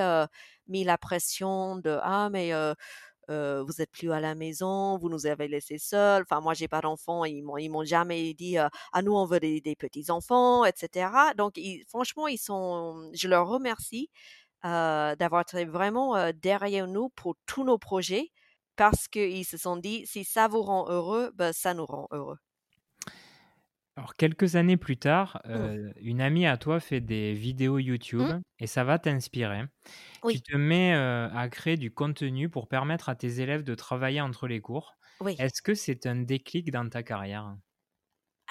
mis 0.68 0.84
la 0.84 0.98
pression 0.98 1.76
de: 1.76 1.98
«Ah 2.02 2.28
mais 2.30 2.52
vous 3.28 3.80
êtes 3.82 3.90
plus 3.92 4.12
à 4.12 4.20
la 4.20 4.34
maison, 4.34 4.98
vous 4.98 5.08
nous 5.10 5.26
avez 5.26 5.48
laissés 5.48 5.78
seuls». 5.78 6.22
Enfin, 6.24 6.40
moi, 6.42 6.54
j'ai 6.54 6.68
pas 6.68 6.80
d'enfants, 6.82 7.24
ils 7.24 7.42
m'ont 7.42 7.56
ils 7.58 7.68
m'ont 7.70 7.84
jamais 7.84 8.34
dit, 8.34 8.58
«Ah 8.58 9.02
nous, 9.02 9.14
on 9.14 9.24
veut 9.26 9.40
des 9.40 9.76
petits-enfants» 9.78 10.64
et 10.66 10.72
cetera. 10.76 11.34
Donc 11.34 11.58
franchement, 11.88 12.28
ils 12.28 12.38
sont 12.38 13.10
je 13.14 13.28
leur 13.28 13.48
remercie, 13.48 14.10
heu, 14.64 15.16
d'avoir 15.16 15.42
été 15.42 15.64
vraiment, 15.64 16.16
heu, 16.16 16.32
derrière 16.32 16.86
nous 16.88 17.10
pour 17.10 17.36
tous 17.46 17.64
nos 17.64 17.78
projets 17.78 18.30
parce 18.76 19.08
qu'ils 19.08 19.44
se 19.46 19.56
sont 19.58 19.76
dit: 19.76 20.06
«Si 20.06 20.24
ça 20.24 20.48
vous 20.48 20.62
rend 20.62 20.88
heureux, 20.90 21.32
bah, 21.34 21.52
ça 21.52 21.74
nous 21.74 21.86
rend 21.86 22.08
heureux». 22.12 22.38
Alors 23.96 24.14
quelques 24.14 24.56
années 24.56 24.76
plus 24.76 24.96
tard, 24.96 25.42
Mmh. 25.52 25.74
heu, 25.74 25.92
une 26.00 26.20
amie 26.20 26.46
à 26.46 26.56
toi 26.56 26.80
fait 26.80 27.00
des 27.00 27.34
vidéos 27.34 27.78
YouTube 27.78 28.32
Mmh. 28.32 28.42
et 28.58 28.66
ça 28.66 28.84
va 28.84 28.98
t'inspirer. 28.98 29.64
Tu 30.26 30.42
te 30.42 30.56
mets, 30.56 30.92
à 30.94 31.48
créer 31.50 31.76
du 31.76 31.92
contenu 31.94 32.48
pour 32.50 32.68
permettre 32.68 33.08
à 33.10 33.16
tes 33.16 33.40
élèves 33.40 33.64
de 33.64 33.74
travailler 33.74 34.20
entre 34.20 34.48
les 34.48 34.60
cours. 34.60 34.98
oui. 35.20 35.38
Est-ce 35.38 35.62
que 35.62 35.74
c'est 35.74 36.06
un 36.06 36.16
déclic 36.16 36.70
dans 36.72 36.88
ta 36.88 37.02
carrière? 37.02 37.56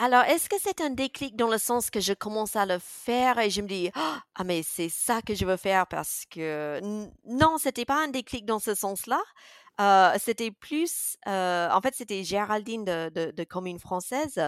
Alors, 0.02 0.24
est-ce 0.24 0.48
que 0.48 0.56
c'est 0.62 0.80
un 0.80 0.92
déclic 0.92 1.36
dans 1.36 1.50
le 1.50 1.58
sens 1.58 1.90
que 1.90 2.00
je 2.00 2.14
commence 2.14 2.56
à 2.56 2.66
le 2.66 2.80
faire 2.80 3.38
et 3.38 3.50
je 3.50 3.62
me 3.62 3.68
dis: 3.68 3.92
«Ah 3.96 4.22
ah, 4.36 4.44
mais 4.46 4.64
c'est 4.64 4.88
ça 4.88 5.22
que 5.22 5.36
je 5.36 5.46
veux 5.46 5.58
faire» 5.58 5.88
parce 5.88 6.24
que 6.30 6.80
non, 7.26 7.58
c'était 7.58 7.84
pas 7.86 8.02
un 8.04 8.08
déclic 8.08 8.46
dans 8.46 8.60
ce 8.60 8.76
sens-là. 8.76 9.20
Heu, 9.82 10.18
c'était 10.20 10.52
plus, 10.52 11.18
heu, 11.28 11.68
en 11.72 11.82
fait, 11.82 11.94
c'était 11.96 12.24
Géraldine 12.24 12.86
de 12.86 13.10
de 13.14 13.32
de 13.32 13.44
Commune 13.44 13.80
Française. 13.80 14.40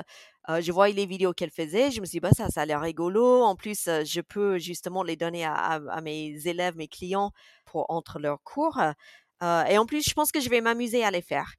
Heu, 0.50 0.62
je 0.62 0.72
voyais 0.72 0.94
les 0.96 1.06
vidéos 1.06 1.34
qu'elle 1.34 1.52
faisait, 1.52 1.92
je 1.92 2.00
me 2.02 2.06
suis 2.06 2.18
dit: 2.18 2.20
«Bah, 2.22 2.32
ça, 2.36 2.48
ça 2.50 2.62
a 2.62 2.66
l'air 2.66 2.80
rigolo». 2.82 3.44
En 3.44 3.56
plus, 3.58 3.88
heu, 3.90 4.06
je 4.06 4.22
peux 4.22 4.58
justement 4.58 5.04
les 5.04 5.18
donner 5.18 5.44
à 5.46 5.54
à 5.56 5.76
à 5.92 6.02
mes 6.02 6.48
élèves, 6.48 6.78
mes 6.78 6.88
clients 6.88 7.32
pour 7.66 7.86
entre 7.92 8.20
leurs 8.20 8.42
cours, 8.44 8.80
heu 8.82 8.94
et 9.70 9.78
en 9.80 9.86
plus, 9.88 10.08
je 10.08 10.14
pense 10.14 10.32
que 10.32 10.40
je 10.40 10.50
vais 10.50 10.62
m'amuser 10.62 11.04
à 11.04 11.10
les 11.12 11.22
faire 11.24 11.54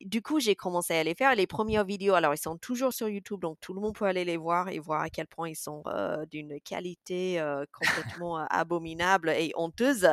du 0.00 0.22
coup, 0.22 0.40
j'ai 0.40 0.54
commencé 0.54 0.94
à 0.94 1.02
les 1.02 1.14
faire. 1.14 1.34
Les 1.34 1.46
premières 1.46 1.84
vidéos, 1.84 2.14
alors, 2.14 2.34
ils 2.34 2.38
sont 2.38 2.56
toujours 2.56 2.92
sur 2.92 3.08
YouTube, 3.08 3.40
donc 3.40 3.58
tout 3.60 3.74
le 3.74 3.80
monde 3.80 3.94
peut 3.94 4.04
aller 4.04 4.24
les 4.24 4.36
voir 4.36 4.68
et 4.68 4.78
voir 4.78 5.02
à 5.02 5.10
quel 5.10 5.26
point 5.26 5.48
ils 5.48 5.56
sont 5.56 5.82
d'une 6.30 6.60
qualité 6.60 7.42
complètement 7.72 8.36
abominable 8.50 9.30
et 9.30 9.52
honteuse. 9.56 10.08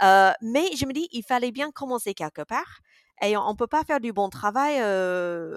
mais 0.00 0.70
je 0.76 0.86
me 0.86 0.92
dis, 0.92 1.08
il 1.12 1.22
fallait 1.22 1.52
bien 1.52 1.70
commencer 1.70 2.14
quelque 2.14 2.42
part. 2.42 2.80
Et 3.22 3.36
on 3.36 3.50
ne 3.50 3.56
peut 3.56 3.66
pas 3.66 3.84
faire 3.84 4.00
du 4.00 4.12
bon 4.12 4.28
travail. 4.30 4.76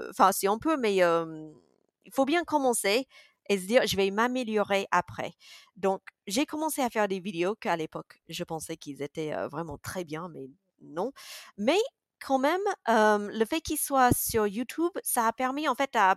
Enfin, 0.10 0.32
si 0.32 0.48
on 0.48 0.60
peut, 0.60 0.78
mais 0.78 0.96
il 0.98 2.12
faut 2.12 2.26
bien 2.26 2.44
commencer 2.44 3.08
et 3.50 3.58
se 3.58 3.66
dire, 3.66 3.86
je 3.86 3.98
vais 3.98 4.10
m'améliorer 4.12 4.88
après. 4.92 5.34
Donc, 5.76 6.02
j'ai 6.28 6.46
commencé 6.46 6.82
à 6.82 6.90
faire 6.90 7.10
des 7.10 7.20
vidéos 7.20 7.56
qu'à 7.56 7.76
l'époque, 7.76 8.22
je 8.30 8.44
pensais 8.46 8.78
qu'ils 8.78 9.02
étaient 9.02 9.34
vraiment 9.52 9.78
très 9.78 10.06
bien, 10.06 10.30
mais 10.30 10.50
non. 10.82 11.12
Mais 11.58 11.80
quand 12.26 12.40
même, 12.40 12.62
le 12.88 13.46
fait 13.46 13.62
qu'ils 13.62 13.78
soient 13.78 14.12
sur 14.14 14.48
YouTube, 14.48 14.92
ça 15.04 15.28
a 15.28 15.34
permis 15.34 15.68
en 15.68 15.76
fait 15.76 15.96
à 15.96 16.16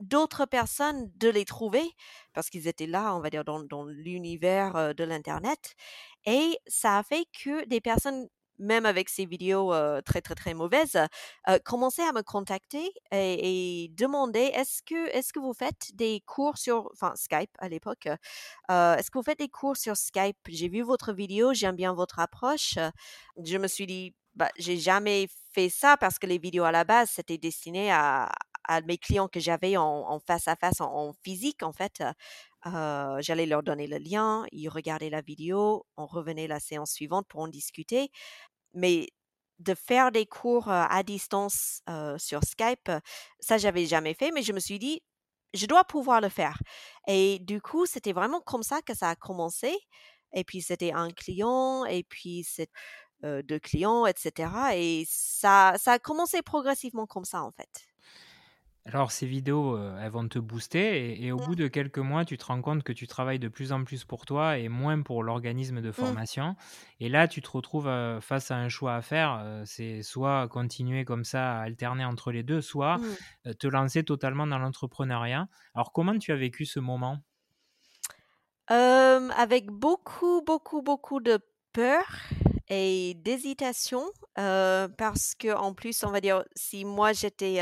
d'autres 0.00 0.46
personnes 0.46 1.10
de 1.16 1.28
les 1.28 1.44
trouver 1.44 1.84
parce 2.34 2.50
qu'ils 2.50 2.68
étaient 2.68 2.86
là, 2.86 3.14
on 3.14 3.20
va 3.20 3.30
dire, 3.30 3.44
dans, 3.44 3.84
l'univers 3.86 4.94
de 4.94 5.04
l'Internet. 5.04 5.74
Et 6.26 6.58
ça 6.66 6.98
a 6.98 7.02
fait 7.02 7.26
que 7.44 7.64
des 7.66 7.80
personnes 7.80 8.28
même 8.58 8.86
avec 8.86 9.08
ces 9.08 9.26
vidéos 9.26 9.72
très 10.04 10.20
très 10.20 10.34
très 10.34 10.54
mauvaises, 10.54 10.98
commençaient 11.64 12.06
à 12.06 12.12
me 12.12 12.22
contacter 12.22 12.92
et, 13.10 13.90
demander 13.96 14.50
est-ce 14.54 14.82
que 14.82 15.08
est-ce 15.16 15.32
que 15.32 15.40
vous 15.40 15.54
faites 15.54 15.94
des 15.94 16.22
cours 16.26 16.58
sur 16.58 16.88
enfin 16.92 17.14
Skype 17.16 17.50
à 17.58 17.68
l'époque 17.68 18.06
est-ce 18.68 19.10
que 19.10 19.18
vous 19.18 19.24
faites 19.24 19.38
des 19.40 19.48
cours 19.48 19.76
sur 19.76 19.96
Skype? 19.96 20.36
J'ai 20.48 20.68
vu 20.68 20.82
votre 20.82 21.12
vidéo 21.12 21.54
j'aime 21.54 21.76
bien 21.76 21.92
votre 21.92 22.20
approche 22.20 22.78
je 23.42 23.58
me 23.58 23.66
suis 23.66 23.86
dit 23.86 24.14
bah, 24.34 24.50
j'ai 24.58 24.78
jamais 24.78 25.28
fait 25.52 25.68
ça 25.68 25.96
parce 25.96 26.18
que 26.18 26.26
les 26.26 26.38
vidéos 26.38 26.64
à 26.64 26.72
la 26.72 26.84
base 26.84 27.10
c'était 27.10 27.38
destiné 27.38 27.92
à, 27.92 28.30
mes 28.86 28.96
clients 28.96 29.28
que 29.28 29.40
j'avais 29.40 29.76
en, 29.76 30.18
face 30.20 30.48
à 30.48 30.56
face 30.56 30.80
en, 30.80 31.12
physique 31.22 31.62
en 31.62 31.72
fait 31.72 32.02
j'allais 32.64 33.46
leur 33.46 33.62
donner 33.62 33.86
le 33.86 33.98
lien, 33.98 34.44
ils 34.52 34.68
regardaient 34.68 35.10
la 35.10 35.20
vidéo, 35.20 35.84
on 35.96 36.06
revenait 36.06 36.46
la 36.46 36.60
séance 36.60 36.92
suivante 36.92 37.26
pour 37.28 37.40
en 37.40 37.48
discuter. 37.48 38.10
Mais 38.74 39.08
de 39.58 39.74
faire 39.74 40.12
des 40.12 40.26
cours 40.26 40.68
à 40.68 41.02
distance 41.02 41.82
sur 42.18 42.42
Skype, 42.44 42.90
ça, 43.40 43.58
j'avais 43.58 43.86
jamais 43.86 44.14
fait, 44.14 44.30
mais 44.32 44.42
je 44.42 44.52
me 44.52 44.60
suis 44.60 44.78
dit, 44.78 45.02
je 45.54 45.66
dois 45.66 45.84
pouvoir 45.84 46.20
le 46.20 46.28
faire. 46.28 46.58
Et 47.06 47.38
du 47.40 47.60
coup, 47.60 47.86
c'était 47.86 48.12
vraiment 48.12 48.40
comme 48.40 48.62
ça 48.62 48.82
que 48.82 48.94
ça 48.94 49.10
a 49.10 49.16
commencé. 49.16 49.76
Et 50.34 50.44
puis, 50.44 50.62
c'était 50.62 50.92
un 50.92 51.10
client, 51.10 51.84
et 51.84 52.04
puis 52.04 52.44
c'est 52.44 52.70
deux 53.22 53.58
clients, 53.58 54.06
etc. 54.06 54.50
Et 54.74 55.04
ça, 55.08 55.74
ça 55.78 55.92
a 55.92 55.98
commencé 55.98 56.42
progressivement 56.42 57.06
comme 57.06 57.24
ça, 57.24 57.42
en 57.42 57.50
fait. 57.50 57.86
Alors 58.84 59.12
ces 59.12 59.26
vidéos, 59.26 59.78
elles 60.00 60.10
vont 60.10 60.26
te 60.26 60.40
booster 60.40 61.22
et 61.24 61.30
au 61.30 61.36
bout 61.36 61.52
mmh. 61.52 61.56
de 61.56 61.68
quelques 61.68 61.98
mois, 61.98 62.24
tu 62.24 62.36
te 62.36 62.44
rends 62.44 62.60
compte 62.60 62.82
que 62.82 62.92
tu 62.92 63.06
travailles 63.06 63.38
de 63.38 63.46
plus 63.46 63.70
en 63.70 63.84
plus 63.84 64.04
pour 64.04 64.26
toi 64.26 64.58
et 64.58 64.68
moins 64.68 65.00
pour 65.02 65.22
l'organisme 65.22 65.80
de 65.80 65.90
mmh. 65.90 65.92
formation 65.92 66.56
et 66.98 67.08
là, 67.08 67.28
tu 67.28 67.42
te 67.42 67.50
retrouves, 67.50 67.88
face 68.20 68.50
à 68.50 68.56
un 68.56 68.68
choix 68.68 68.96
à 68.96 69.02
faire, 69.02 69.62
c'est 69.66 70.02
soit 70.02 70.48
continuer 70.48 71.04
comme 71.04 71.24
ça 71.24 71.58
à 71.58 71.62
alterner 71.62 72.04
entre 72.04 72.32
les 72.32 72.42
deux, 72.42 72.60
soit, 72.60 72.98
mmh. 72.98 73.54
te 73.54 73.66
lancer 73.68 74.02
totalement 74.02 74.48
dans 74.48 74.58
l'entrepreneuriat. 74.58 75.46
Alors 75.76 75.92
comment 75.92 76.18
tu 76.18 76.32
as 76.32 76.36
vécu 76.36 76.64
ce 76.64 76.80
moment? 76.80 77.18
avec 78.68 79.66
beaucoup, 79.70 80.40
beaucoup, 80.46 80.80
beaucoup 80.80 81.20
de 81.20 81.38
peur 81.74 82.06
et 82.72 83.14
d'hésitation, 83.14 84.02
parce 84.34 85.34
que 85.38 85.54
en 85.54 85.74
plus, 85.74 86.02
on 86.04 86.10
va 86.10 86.22
dire, 86.22 86.42
si 86.56 86.86
moi 86.86 87.12
j'étais, 87.12 87.60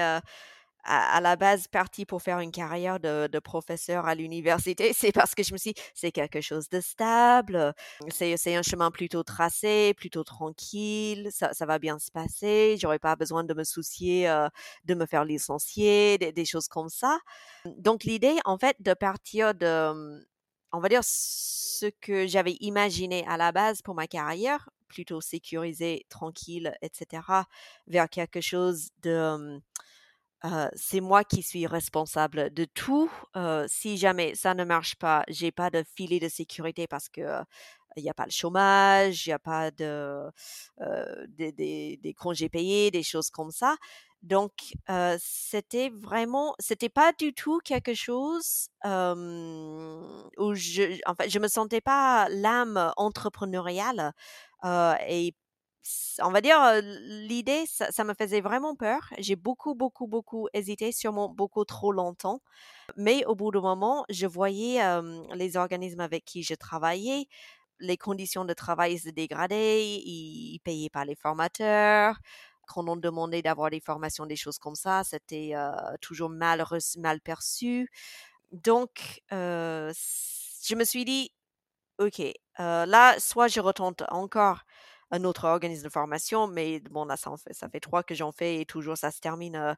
à, 0.84 1.20
la 1.20 1.34
base 1.36 1.66
partie 1.66 2.06
pour 2.06 2.22
faire 2.22 2.38
une 2.38 2.52
carrière 2.52 3.00
de, 3.00 3.38
professeur 3.40 4.06
à 4.06 4.14
l'université, 4.14 4.92
c'est 4.96 5.10
parce 5.10 5.34
que 5.34 5.42
je 5.42 5.52
me 5.52 5.58
suis 5.58 5.72
dit, 5.72 5.82
c'est 5.94 6.12
quelque 6.12 6.40
chose 6.40 6.68
de 6.68 6.80
stable, 6.80 7.74
c'est 8.08 8.54
un 8.54 8.62
chemin 8.62 8.92
plutôt 8.92 9.24
tracé, 9.24 9.94
plutôt 9.96 10.22
tranquille, 10.22 11.28
ça, 11.32 11.66
va 11.66 11.78
bien 11.80 11.98
se 11.98 12.12
passer, 12.12 12.76
j'aurais 12.80 13.00
pas 13.00 13.16
besoin 13.16 13.42
de 13.42 13.52
me 13.54 13.64
soucier 13.64 14.32
de 14.84 14.94
me 14.94 15.06
faire 15.06 15.24
licencier, 15.24 16.18
des, 16.18 16.44
choses 16.44 16.68
comme 16.68 16.88
ça. 16.88 17.18
Donc 17.64 18.04
l'idée, 18.04 18.36
en 18.44 18.58
fait, 18.58 18.76
de 18.78 18.94
partir 18.94 19.54
de, 19.54 20.25
on 20.73 20.78
va 20.78 20.88
dire, 20.88 21.02
ce 21.02 21.86
que 22.00 22.26
j'avais 22.28 22.56
imaginé 22.60 23.26
à 23.26 23.36
la 23.36 23.50
base 23.50 23.82
pour 23.82 23.94
ma 23.94 24.06
carrière, 24.06 24.68
plutôt 24.90 25.20
sécurisé, 25.22 26.04
tranquille, 26.10 26.74
etc., 26.82 27.22
vers 27.86 28.10
quelque 28.10 28.42
chose 28.42 28.90
de 29.02 29.60
c'est 30.74 31.00
moi 31.00 31.22
qui 31.22 31.42
suis 31.42 31.66
responsable 31.66 32.52
de 32.54 32.64
tout. 32.64 33.10
si 33.68 33.96
jamais 33.98 34.34
ça 34.34 34.54
ne 34.54 34.64
marche 34.64 34.96
pas, 34.96 35.24
j'ai 35.28 35.52
pas 35.52 35.70
de 35.70 35.84
filet 35.96 36.18
de 36.18 36.28
sécurité 36.28 36.86
parce 36.86 37.08
que 37.08 37.42
il 37.96 38.04
n'y 38.04 38.10
a 38.10 38.14
pas 38.14 38.24
le 38.24 38.30
chômage, 38.30 39.26
il 39.26 39.30
n'y 39.30 39.34
a 39.34 39.38
pas 39.38 39.70
de 39.70 40.30
des, 41.28 42.14
congés 42.18 42.48
payés, 42.48 42.90
des 42.90 43.02
choses 43.02 43.30
comme 43.30 43.50
ça. 43.50 43.76
Donc 44.23 44.52
c'était 45.19 45.91
vraiment, 45.91 46.54
c'était 46.59 46.89
pas 46.91 47.13
du 47.13 47.33
tout 47.33 47.61
quelque 47.65 47.95
chose 47.95 48.69
où 48.85 50.54
je, 50.54 51.00
en 51.06 51.15
fait, 51.15 51.30
je 51.30 51.39
me 51.39 51.49
sentais 51.49 51.80
pas 51.80 52.28
l'âme 52.28 52.93
entrepreneuriale 52.97 54.13
et 54.65 55.35
on 56.23 56.30
va 56.30 56.41
dire, 56.41 56.59
l'idée, 56.83 57.65
ça, 57.67 58.04
me 58.04 58.15
faisait 58.15 58.41
vraiment 58.41 58.76
peur. 58.76 59.00
J'ai 59.19 59.37
beaucoup, 59.37 59.75
beaucoup, 59.75 60.06
beaucoup 60.06 60.49
hésité, 60.52 60.93
sûrement 60.93 61.28
beaucoup 61.28 61.65
trop 61.65 61.93
longtemps. 61.93 62.41
Mais 62.97 63.25
au 63.26 63.35
bout 63.35 63.50
d'un 63.50 63.61
moment, 63.63 64.04
je 64.11 64.26
voyais 64.26 64.80
les 65.35 65.56
organismes 65.56 66.00
avec 66.00 66.25
qui 66.25 66.43
je 66.43 66.54
travaillais, 66.54 67.26
les 67.80 67.97
conditions 67.97 68.45
de 68.45 68.52
travail 68.54 68.99
se 68.99 69.09
dégradaient, 69.09 69.85
ils, 69.87 70.54
ne 70.54 70.59
payaient 70.59 70.91
pas 70.91 71.04
les 71.04 71.17
formateurs. 71.17 72.19
Quand 72.73 72.89
on 72.89 72.97
demandait 72.97 73.43
d'avoir 73.43 73.71
des 73.71 73.80
formations, 73.80 74.26
des 74.26 74.37
choses 74.37 74.59
comme 74.59 74.76
ça, 74.76 75.02
c'était 75.04 75.54
toujours 76.00 76.30
mal, 76.30 76.65
mal 76.99 77.21
perçu. 77.21 77.91
Donc, 78.52 79.23
je 79.30 80.75
me 80.75 80.85
suis 80.85 81.04
dit, 81.04 81.33
OK, 81.99 82.23
là, 82.59 83.17
soit 83.21 83.49
je 83.49 83.61
retente 83.61 84.02
encore 84.11 84.61
un 85.11 85.25
autre 85.25 85.45
organisme 85.47 85.85
de 85.85 85.89
formation, 85.91 86.47
mais 86.47 86.80
bon, 86.91 87.04
là, 87.04 87.17
ça, 87.17 87.33
ça 87.50 87.69
fait 87.69 87.80
trois 87.80 88.02
que 88.04 88.15
j'en 88.15 88.33
fais 88.33 88.61
et 88.61 88.67
toujours 88.67 88.97
ça 88.97 89.11
se 89.11 89.21
termine 89.21 89.76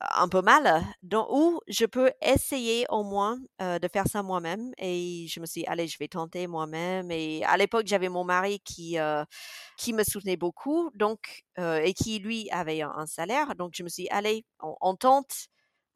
un 0.00 0.28
peu 0.28 0.42
mal. 0.42 0.84
Donc, 1.02 1.26
où 1.30 1.60
je 1.68 1.86
peux 1.86 2.10
essayer 2.22 2.86
au 2.90 3.02
moins 3.02 3.38
de 3.60 3.88
faire 3.92 4.06
ça 4.06 4.22
moi-même. 4.22 4.72
Et 4.78 5.26
je 5.28 5.40
me 5.40 5.46
suis 5.46 5.62
dit, 5.62 5.66
allez, 5.66 5.86
je 5.86 5.98
vais 5.98 6.08
tenter 6.08 6.46
moi-même. 6.46 7.10
Et 7.10 7.44
à 7.44 7.56
l'époque, 7.56 7.86
j'avais 7.86 8.08
mon 8.08 8.24
mari 8.24 8.60
qui, 8.60 8.98
qui 9.76 9.92
me 9.92 10.04
soutenait 10.04 10.36
beaucoup 10.36 10.90
donc, 10.94 11.44
et 11.58 11.94
qui, 11.94 12.18
lui, 12.18 12.48
avait 12.50 12.82
un, 12.82 13.06
salaire. 13.06 13.54
Donc, 13.54 13.72
je 13.74 13.82
me 13.82 13.88
suis 13.88 14.04
dit, 14.04 14.08
allez, 14.10 14.44
on, 14.60 14.96
tente, 14.96 15.48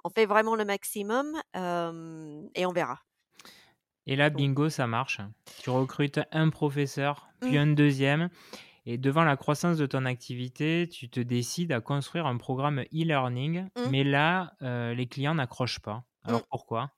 on 0.04 0.10
fait 0.10 0.26
vraiment 0.26 0.56
le 0.56 0.64
maximum 0.64 1.40
et 1.54 2.66
on 2.66 2.72
verra. 2.72 2.98
Et 4.06 4.16
là, 4.16 4.30
bingo, 4.30 4.68
ça 4.70 4.86
marche. 4.86 5.20
Tu 5.62 5.70
recrutes 5.70 6.20
un 6.32 6.50
professeur, 6.50 7.28
puis 7.40 7.52
mmh. 7.52 7.62
un 7.62 7.66
deuxième. 7.68 8.28
Et 8.86 8.98
devant 8.98 9.24
la 9.24 9.36
croissance 9.36 9.76
de 9.76 9.86
ton 9.86 10.06
activité, 10.06 10.88
tu 10.90 11.10
te 11.10 11.20
décides 11.20 11.72
à 11.72 11.80
construire 11.80 12.26
un 12.26 12.36
programme 12.38 12.80
e-learning. 12.92 13.68
Mmh. 13.76 13.90
Mais 13.90 14.04
là, 14.04 14.52
euh, 14.62 14.94
les 14.94 15.06
clients 15.06 15.34
n'accrochent 15.34 15.80
pas. 15.80 16.04
Alors 16.24 16.40
mmh. 16.40 16.50
pourquoi? 16.50 16.90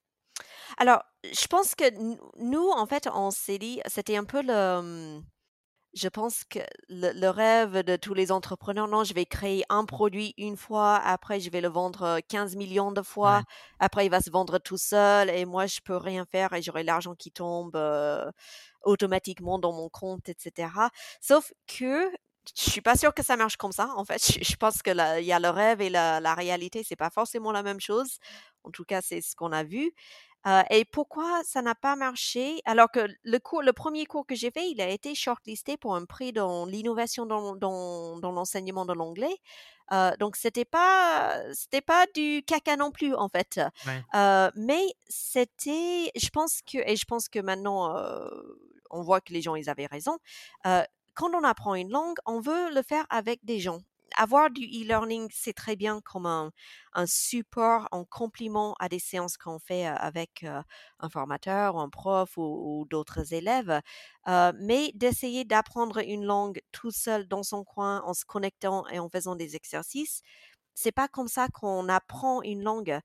Alors, 0.78 1.02
je 1.24 1.46
pense 1.48 1.74
que 1.74 1.84
nous, 2.42 2.68
en 2.70 2.86
fait, 2.86 3.08
on 3.12 3.30
s'est 3.30 3.58
dit, 3.58 3.80
c'était 3.86 4.16
un 4.16 4.24
peu 4.24 4.42
le 4.42 5.20
je 5.94 6.08
pense 6.08 6.44
que 6.44 6.60
le, 6.88 7.28
rêve 7.28 7.82
de 7.84 7.96
tous 7.96 8.14
les 8.14 8.32
entrepreneurs, 8.32 8.88
non, 8.88 9.04
je 9.04 9.14
vais 9.14 9.26
créer 9.26 9.64
un 9.68 9.84
produit 9.84 10.34
une 10.38 10.56
fois, 10.56 10.96
après 10.96 11.40
je 11.40 11.50
vais 11.50 11.60
le 11.60 11.68
vendre 11.68 12.20
15 12.28 12.56
millions 12.56 12.92
de 12.92 13.02
fois, 13.02 13.42
après 13.78 14.06
il 14.06 14.08
va 14.08 14.20
se 14.20 14.30
vendre 14.30 14.58
tout 14.58 14.78
seul 14.78 15.30
et 15.30 15.44
moi 15.44 15.66
je 15.66 15.80
peux 15.80 15.96
rien 15.96 16.24
faire 16.24 16.52
et 16.52 16.62
j'aurai 16.62 16.82
l'argent 16.82 17.14
qui 17.14 17.30
tombe 17.30 17.76
automatiquement 18.82 19.58
dans 19.58 19.72
mon 19.72 19.88
compte, 19.88 20.28
etc. 20.28 20.68
Sauf 21.20 21.52
que 21.66 22.10
je 22.56 22.70
suis 22.70 22.80
pas 22.80 22.96
sûre 22.96 23.14
que 23.14 23.22
ça 23.22 23.36
marche 23.36 23.56
comme 23.56 23.72
ça. 23.72 23.90
En 23.96 24.04
fait, 24.04 24.20
je, 24.42 24.56
pense 24.56 24.82
que 24.82 25.20
il 25.20 25.26
y 25.26 25.32
a 25.32 25.38
le 25.38 25.50
rêve 25.50 25.80
et 25.80 25.90
la, 25.90 26.20
la 26.20 26.34
réalité, 26.34 26.82
c'est 26.84 26.96
pas 26.96 27.10
forcément 27.10 27.52
la 27.52 27.62
même 27.62 27.80
chose. 27.80 28.18
En 28.64 28.70
tout 28.70 28.84
cas, 28.84 29.00
c'est 29.00 29.20
ce 29.20 29.36
qu'on 29.36 29.52
a 29.52 29.64
vu 29.64 29.92
et 30.70 30.84
pourquoi 30.84 31.42
ça 31.44 31.62
n'a 31.62 31.74
pas 31.74 31.96
marché? 31.96 32.60
Alors 32.64 32.90
que 32.90 33.06
le 33.22 33.38
cours, 33.38 33.62
le 33.62 33.72
premier 33.72 34.06
cours 34.06 34.26
que 34.26 34.34
j'ai 34.34 34.50
fait, 34.50 34.68
il 34.70 34.80
a 34.80 34.88
été 34.88 35.14
shortlisté 35.14 35.76
pour 35.76 35.94
un 35.94 36.04
prix 36.04 36.32
dans 36.32 36.66
l'innovation 36.66 37.26
dans, 37.26 37.54
dans, 37.54 38.18
dans 38.18 38.32
l'enseignement 38.32 38.84
de 38.84 38.92
l'anglais. 38.92 39.36
donc 40.18 40.36
c'était 40.36 40.64
pas 40.64 41.40
c'était 41.52 41.80
pas 41.80 42.06
du 42.14 42.42
caca 42.46 42.76
non 42.76 42.90
plus 42.90 43.14
en 43.14 43.28
fait. 43.28 43.60
mais 44.56 44.84
c'était, 45.08 46.10
je 46.16 46.28
pense 46.30 46.60
que 46.62 46.78
et 46.88 46.96
je 46.96 47.04
pense 47.04 47.28
que 47.28 47.38
maintenant 47.38 47.94
on 48.90 49.02
voit 49.02 49.20
que 49.20 49.32
les 49.32 49.42
gens 49.42 49.54
ils 49.54 49.70
avaient 49.70 49.86
raison. 49.86 50.18
quand 51.14 51.34
on 51.34 51.44
apprend 51.44 51.74
une 51.74 51.90
langue, 51.90 52.16
on 52.26 52.40
veut 52.40 52.70
le 52.74 52.82
faire 52.82 53.06
avec 53.10 53.44
des 53.44 53.60
gens 53.60 53.80
avoir 54.16 54.50
du 54.50 54.62
e-learning, 54.62 55.28
c'est 55.32 55.52
très 55.52 55.76
bien 55.76 56.00
comme 56.00 56.26
un, 56.26 56.50
un, 56.94 57.06
support 57.06 57.88
en 57.92 58.04
complément 58.04 58.74
à 58.80 58.88
des 58.88 58.98
séances 58.98 59.36
qu'on 59.36 59.58
fait 59.58 59.86
avec 59.86 60.44
un 60.44 61.08
formateur, 61.08 61.78
un 61.78 61.88
prof 61.88 62.36
ou, 62.36 62.86
d'autres 62.90 63.34
élèves. 63.34 63.80
Mais 64.26 64.92
d'essayer 64.94 65.44
d'apprendre 65.44 65.98
une 65.98 66.24
langue 66.24 66.60
tout 66.72 66.90
seul 66.90 67.26
dans 67.28 67.42
son 67.42 67.64
coin 67.64 68.02
en 68.04 68.14
se 68.14 68.24
connectant 68.24 68.86
et 68.88 68.98
en 68.98 69.08
faisant 69.08 69.36
des 69.36 69.56
exercices, 69.56 70.22
c'est 70.74 70.92
pas 70.92 71.08
comme 71.08 71.28
ça 71.28 71.48
qu'on 71.48 71.88
apprend 71.88 72.42
une 72.42 72.62
langue. 72.62 72.98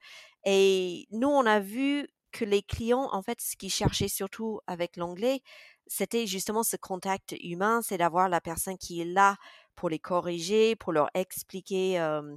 Et 0.46 1.08
nous, 1.12 1.28
on 1.28 1.46
a 1.46 1.60
vu 1.60 2.08
que 2.32 2.46
les 2.46 2.62
clients, 2.62 3.10
en 3.12 3.22
fait, 3.22 3.42
ce 3.42 3.56
qu'ils 3.56 3.72
cherchaient 3.72 4.08
surtout 4.08 4.60
avec 4.68 4.96
l'anglais, 4.98 5.42
c'était 5.88 6.28
justement 6.28 6.64
ce 6.64 6.76
contact 6.76 7.36
humain, 7.42 7.82
c'est 7.82 7.98
d'avoir 7.98 8.30
la 8.30 8.42
personne 8.42 8.78
qui 8.78 9.02
est 9.02 9.06
là 9.06 9.38
pour 9.78 9.88
les 9.90 10.00
corriger, 10.00 10.76
pour 10.76 10.92
leur 10.92 11.10
expliquer 11.14 12.02
euh, 12.02 12.36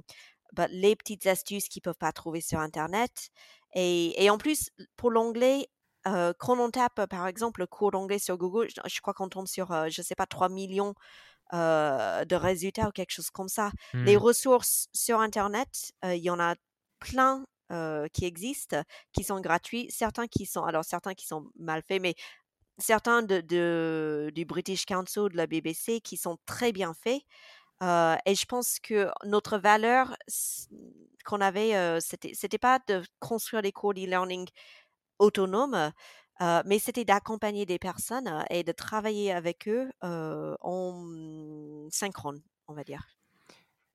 bah, 0.53 0.67
les 0.69 0.95
petites 0.95 1.27
astuces 1.27 1.67
qu'ils 1.67 1.81
peuvent 1.81 1.97
pas 1.97 2.13
trouver 2.13 2.39
sur 2.39 2.59
Internet. 2.59 3.31
Et, 3.73 4.23
et 4.23 4.29
en 4.29 4.37
plus, 4.37 4.69
pour 4.95 5.11
l'anglais, 5.11 5.67
euh, 6.07 6.33
quand 6.37 6.57
on 6.57 6.69
tape, 6.69 7.05
par 7.07 7.27
exemple, 7.27 7.59
le 7.59 7.67
cours 7.67 7.91
d'anglais 7.91 8.19
sur 8.19 8.37
Google, 8.37 8.69
je, 8.69 9.01
crois 9.01 9.13
qu'on 9.13 9.27
tombe 9.27 9.47
sur, 9.47 9.71
euh, 9.71 9.87
je 9.89 10.01
sais 10.01 10.15
pas, 10.15 10.25
3 10.25 10.47
millions 10.47 10.93
de 11.53 12.35
résultats 12.35 12.87
ou 12.87 12.91
quelque 12.91 13.11
chose 13.11 13.29
comme 13.29 13.49
ça. 13.49 13.71
Les 13.91 14.15
mmh. 14.15 14.19
ressources 14.19 14.87
sur 14.93 15.19
Internet, 15.19 15.91
il 16.01 16.23
y 16.23 16.29
en 16.29 16.39
a 16.39 16.55
plein 16.99 17.43
qui 18.13 18.23
existent, 18.23 18.83
qui 19.11 19.25
sont 19.25 19.41
gratuits, 19.41 19.87
certains 19.89 20.27
qui 20.27 20.45
sont, 20.45 20.63
alors 20.63 20.85
certains 20.85 21.13
qui 21.13 21.27
sont 21.27 21.49
mal 21.59 21.81
faits, 21.85 22.01
mais 22.01 22.15
certains 22.81 23.21
du 23.23 24.45
British 24.45 24.85
Council, 24.85 25.29
de 25.31 25.37
la 25.37 25.47
BBC, 25.47 26.01
qui 26.01 26.17
sont 26.17 26.37
très 26.45 26.71
bien 26.71 26.93
faits. 26.93 27.21
et 28.25 28.35
je 28.35 28.45
pense 28.45 28.79
que 28.79 29.09
notre 29.25 29.57
valeur 29.57 30.15
qu'on 31.25 31.41
avait, 31.41 31.99
c'était, 32.01 32.33
c'était 32.33 32.57
pas 32.57 32.79
de 32.87 33.03
construire 33.19 33.61
des 33.61 33.71
cours 33.71 33.93
d'e-learning 33.93 34.47
autonomes, 35.19 35.91
mais 36.65 36.79
c'était 36.79 37.05
d'accompagner 37.05 37.65
des 37.65 37.79
personnes 37.79 38.45
et 38.49 38.63
de 38.63 38.71
travailler 38.71 39.31
avec 39.31 39.67
eux 39.67 39.89
en 40.01 41.87
synchrone, 41.91 42.41
on 42.67 42.73
va 42.73 42.83
dire. 42.83 43.20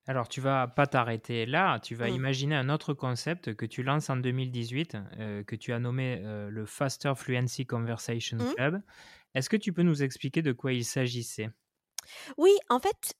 Alors, 0.07 0.29
tu 0.29 0.39
vas 0.41 0.67
pas 0.67 0.87
t'arrêter 0.87 1.45
là, 1.45 1.79
tu 1.79 1.93
vas 1.95 2.09
Mmh. 2.09 2.09
imaginer 2.09 2.55
un 2.55 2.69
autre 2.69 2.93
concept 2.93 3.55
que 3.55 3.65
tu 3.65 3.83
lances 3.83 4.09
en 4.09 4.15
2018, 4.17 4.97
que 5.45 5.55
tu 5.55 5.73
as 5.73 5.79
nommé 5.79 6.21
le 6.23 6.65
Faster 6.65 7.13
Fluency 7.15 7.65
Conversation 7.65 8.37
Mmh. 8.39 8.53
Club. 8.55 8.81
Est-ce 9.35 9.49
que 9.49 9.57
tu 9.57 9.73
peux 9.73 9.83
nous 9.83 10.03
expliquer 10.03 10.41
de 10.41 10.53
quoi 10.53 10.71
il 10.73 10.85
s'agissait? 10.85 11.49
Oui, 12.37 12.57
en 12.69 12.79
fait, 12.79 13.13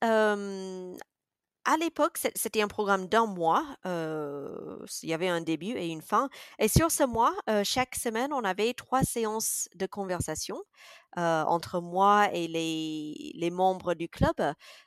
à 1.67 1.75
l'époque, 1.75 2.17
c'était 2.33 2.61
un 2.61 2.69
programme 2.69 3.07
d'un 3.07 3.25
mois. 3.25 3.65
il 3.83 5.09
y 5.09 5.13
avait 5.13 5.27
un 5.27 5.41
début 5.41 5.73
et 5.73 5.87
une 5.87 6.01
fin. 6.01 6.29
Et 6.59 6.69
sur 6.69 6.89
ce 6.91 7.03
mois, 7.03 7.33
chaque 7.65 7.95
semaine, 7.95 8.31
on 8.31 8.43
avait 8.45 8.73
trois 8.73 9.03
séances 9.03 9.67
de 9.75 9.85
conversation 9.85 10.63
entre 11.17 11.81
moi 11.81 12.29
et 12.33 12.47
les, 12.47 13.49
membres 13.51 13.95
du 13.95 14.07
club 14.07 14.35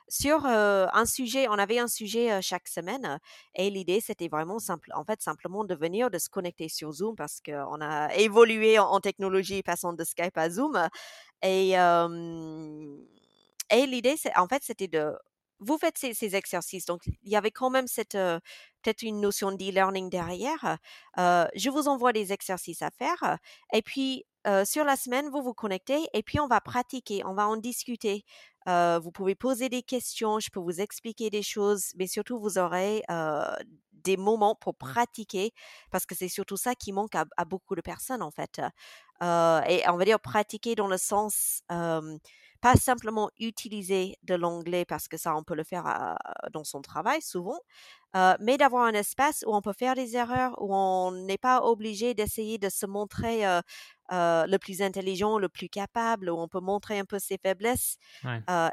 sur 0.07 0.45
un 0.47 1.05
sujet. 1.05 1.47
On 1.49 1.53
avait 1.53 1.77
un 1.77 1.87
sujet 1.87 2.41
chaque 2.41 2.67
semaine. 2.67 3.19
Et 3.53 3.69
l'idée, 3.69 4.01
c'était 4.01 4.27
vraiment 4.27 4.57
simple. 4.57 4.89
En 4.95 5.05
fait, 5.05 5.21
simplement 5.21 5.63
de 5.63 5.75
venir, 5.75 6.09
de 6.09 6.17
se 6.17 6.29
connecter 6.29 6.67
sur 6.67 6.91
Zoom 6.91 7.15
parce 7.15 7.41
qu'on 7.45 7.79
a 7.79 8.11
évolué 8.15 8.79
en, 8.79 8.99
technologie 9.01 9.61
passant 9.61 9.93
de 9.93 10.03
Skype 10.03 10.35
à 10.35 10.49
Zoom. 10.49 10.89
Et, 11.43 11.73
et 13.69 13.85
l'idée, 13.85 14.15
en 14.35 14.47
fait, 14.47 14.63
c'était 14.63 14.87
de 14.87 15.13
vous 15.61 15.77
faites 15.77 15.97
ces, 15.97 16.35
exercices. 16.35 16.85
Donc, 16.85 17.05
il 17.05 17.31
y 17.31 17.35
avait 17.35 17.51
quand 17.51 17.69
même 17.69 17.87
cette 17.87 18.17
peut-être 18.81 19.03
une 19.03 19.21
notion 19.21 19.51
d'e-learning 19.51 20.09
derrière. 20.09 20.77
je 21.17 21.69
vous 21.69 21.87
envoie 21.87 22.13
des 22.13 22.33
exercices 22.33 22.81
à 22.81 22.89
faire. 22.89 23.37
Et 23.71 23.81
puis, 23.81 24.25
sur 24.65 24.83
la 24.83 24.95
semaine, 24.95 25.29
vous 25.29 25.41
vous 25.41 25.53
connectez 25.53 26.07
et 26.13 26.23
puis 26.23 26.39
on 26.39 26.47
va 26.47 26.59
pratiquer, 26.61 27.23
on 27.25 27.35
va 27.35 27.47
en 27.47 27.57
discuter. 27.57 28.25
vous 28.65 29.11
pouvez 29.11 29.35
poser 29.35 29.69
des 29.69 29.83
questions, 29.83 30.39
je 30.39 30.49
peux 30.49 30.59
vous 30.59 30.81
expliquer 30.81 31.29
des 31.29 31.43
choses, 31.43 31.91
mais 31.95 32.07
surtout, 32.07 32.39
vous 32.39 32.57
aurez 32.57 33.03
des 33.91 34.17
moments 34.17 34.55
pour 34.55 34.75
pratiquer 34.75 35.53
parce 35.91 36.07
que 36.07 36.15
c'est 36.15 36.27
surtout 36.27 36.57
ça 36.57 36.73
qui 36.73 36.91
manque 36.91 37.13
à, 37.13 37.25
à, 37.37 37.45
beaucoup 37.45 37.75
de 37.75 37.81
personnes, 37.81 38.23
en 38.23 38.31
fait. 38.31 38.59
et 39.21 39.83
on 39.89 39.97
va 39.97 40.05
dire 40.05 40.19
pratiquer 40.19 40.73
dans 40.73 40.87
le 40.87 40.97
sens 40.97 41.61
pas 42.61 42.75
simplement 42.75 43.29
utiliser 43.39 44.17
de 44.23 44.35
l'anglais 44.35 44.85
parce 44.85 45.07
que 45.07 45.17
ça, 45.17 45.35
on 45.35 45.43
peut 45.43 45.55
le 45.55 45.63
faire 45.63 46.15
dans 46.53 46.63
son 46.63 46.81
travail 46.81 47.21
souvent, 47.21 47.59
mais 48.39 48.57
d'avoir 48.57 48.85
un 48.85 48.93
espace 48.93 49.43
où 49.47 49.55
on 49.55 49.61
peut 49.61 49.73
faire 49.73 49.95
des 49.95 50.15
erreurs, 50.15 50.61
où 50.61 50.73
on 50.73 51.11
n'est 51.11 51.39
pas 51.39 51.63
obligé 51.63 52.13
d'essayer 52.13 52.59
de 52.59 52.69
se 52.69 52.85
montrer 52.85 53.43
le 54.11 54.57
plus 54.57 54.81
intelligent, 54.81 55.39
le 55.39 55.49
plus 55.49 55.69
capable, 55.69 56.29
où 56.29 56.37
on 56.37 56.47
peut 56.47 56.59
montrer 56.59 56.99
un 56.99 57.05
peu 57.05 57.19
ses 57.19 57.37
faiblesses. 57.37 57.97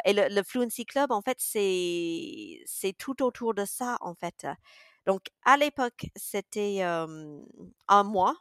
et 0.04 0.12
le, 0.12 0.42
Fluency 0.42 0.84
Club, 0.84 1.10
en 1.10 1.22
fait, 1.22 1.38
c'est 1.40 2.60
c'est 2.66 2.92
tout 2.92 3.22
autour 3.22 3.54
de 3.54 3.64
ça, 3.64 3.96
en 4.02 4.14
fait. 4.14 4.46
Donc, 5.06 5.22
à 5.44 5.56
l'époque, 5.56 6.06
c'était 6.14 6.82
un 6.82 8.02
mois, 8.04 8.34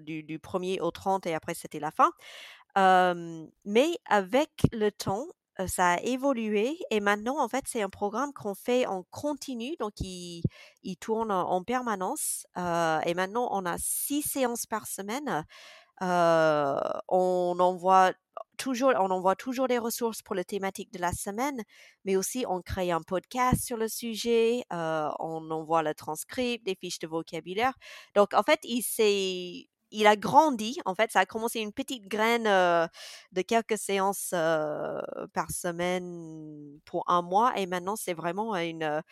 du, 0.00 0.22
du 0.22 0.38
1er 0.38 0.80
au 0.80 0.90
30 0.90 1.26
et 1.26 1.34
après 1.34 1.52
c'était 1.52 1.78
la 1.78 1.90
fin 1.90 2.10
mais 2.76 3.98
avec 4.06 4.50
le 4.72 4.90
temps, 4.90 5.26
ça 5.68 5.92
a 5.92 6.00
évolué 6.00 6.78
et 6.90 7.00
maintenant, 7.00 7.38
en 7.42 7.48
fait, 7.48 7.64
c'est 7.68 7.82
un 7.82 7.88
programme 7.88 8.32
qu'on 8.32 8.54
fait 8.54 8.86
en 8.86 9.04
continu, 9.10 9.76
donc 9.78 9.92
il, 10.00 10.42
tourne 11.00 11.30
en 11.30 11.62
permanence. 11.62 12.46
et 12.56 13.14
maintenant, 13.14 13.48
on 13.52 13.64
a 13.66 13.76
six 13.78 14.22
séances 14.22 14.66
par 14.66 14.86
semaine. 14.86 15.44
on 16.00 17.56
envoie 17.58 18.12
toujours, 18.56 18.92
on 18.98 19.10
envoie 19.10 19.36
toujours 19.36 19.68
des 19.68 19.78
ressources 19.78 20.22
pour 20.22 20.34
la 20.34 20.44
thématique 20.44 20.92
de 20.92 20.98
la 20.98 21.12
semaine, 21.12 21.62
mais 22.04 22.16
aussi 22.16 22.44
on 22.48 22.60
crée 22.62 22.90
un 22.90 23.02
podcast 23.02 23.64
sur 23.64 23.76
le 23.76 23.88
sujet, 23.88 24.64
on 24.70 25.50
envoie 25.50 25.82
le 25.82 25.94
transcript, 25.94 26.64
des 26.66 26.74
fiches 26.74 26.98
de 26.98 27.06
vocabulaire. 27.06 27.74
Donc, 28.14 28.34
en 28.34 28.42
fait, 28.42 28.60
il 28.64 28.82
s'est 28.82 29.68
il 29.94 30.06
a 30.06 30.16
grandi. 30.16 30.78
En 30.84 30.94
fait, 30.94 31.10
ça 31.12 31.20
a 31.20 31.26
commencé 31.26 31.60
une 31.60 31.72
petite 31.72 32.08
graine 32.08 32.44
de 32.44 33.42
quelques 33.42 33.78
séances 33.78 34.30
par 34.30 35.50
semaine 35.50 36.78
pour 36.84 37.04
un 37.08 37.22
mois. 37.22 37.52
Et 37.56 37.66
maintenant, 37.66 37.96
c'est 37.96 38.14
vraiment 38.14 38.56
une, 38.56 39.02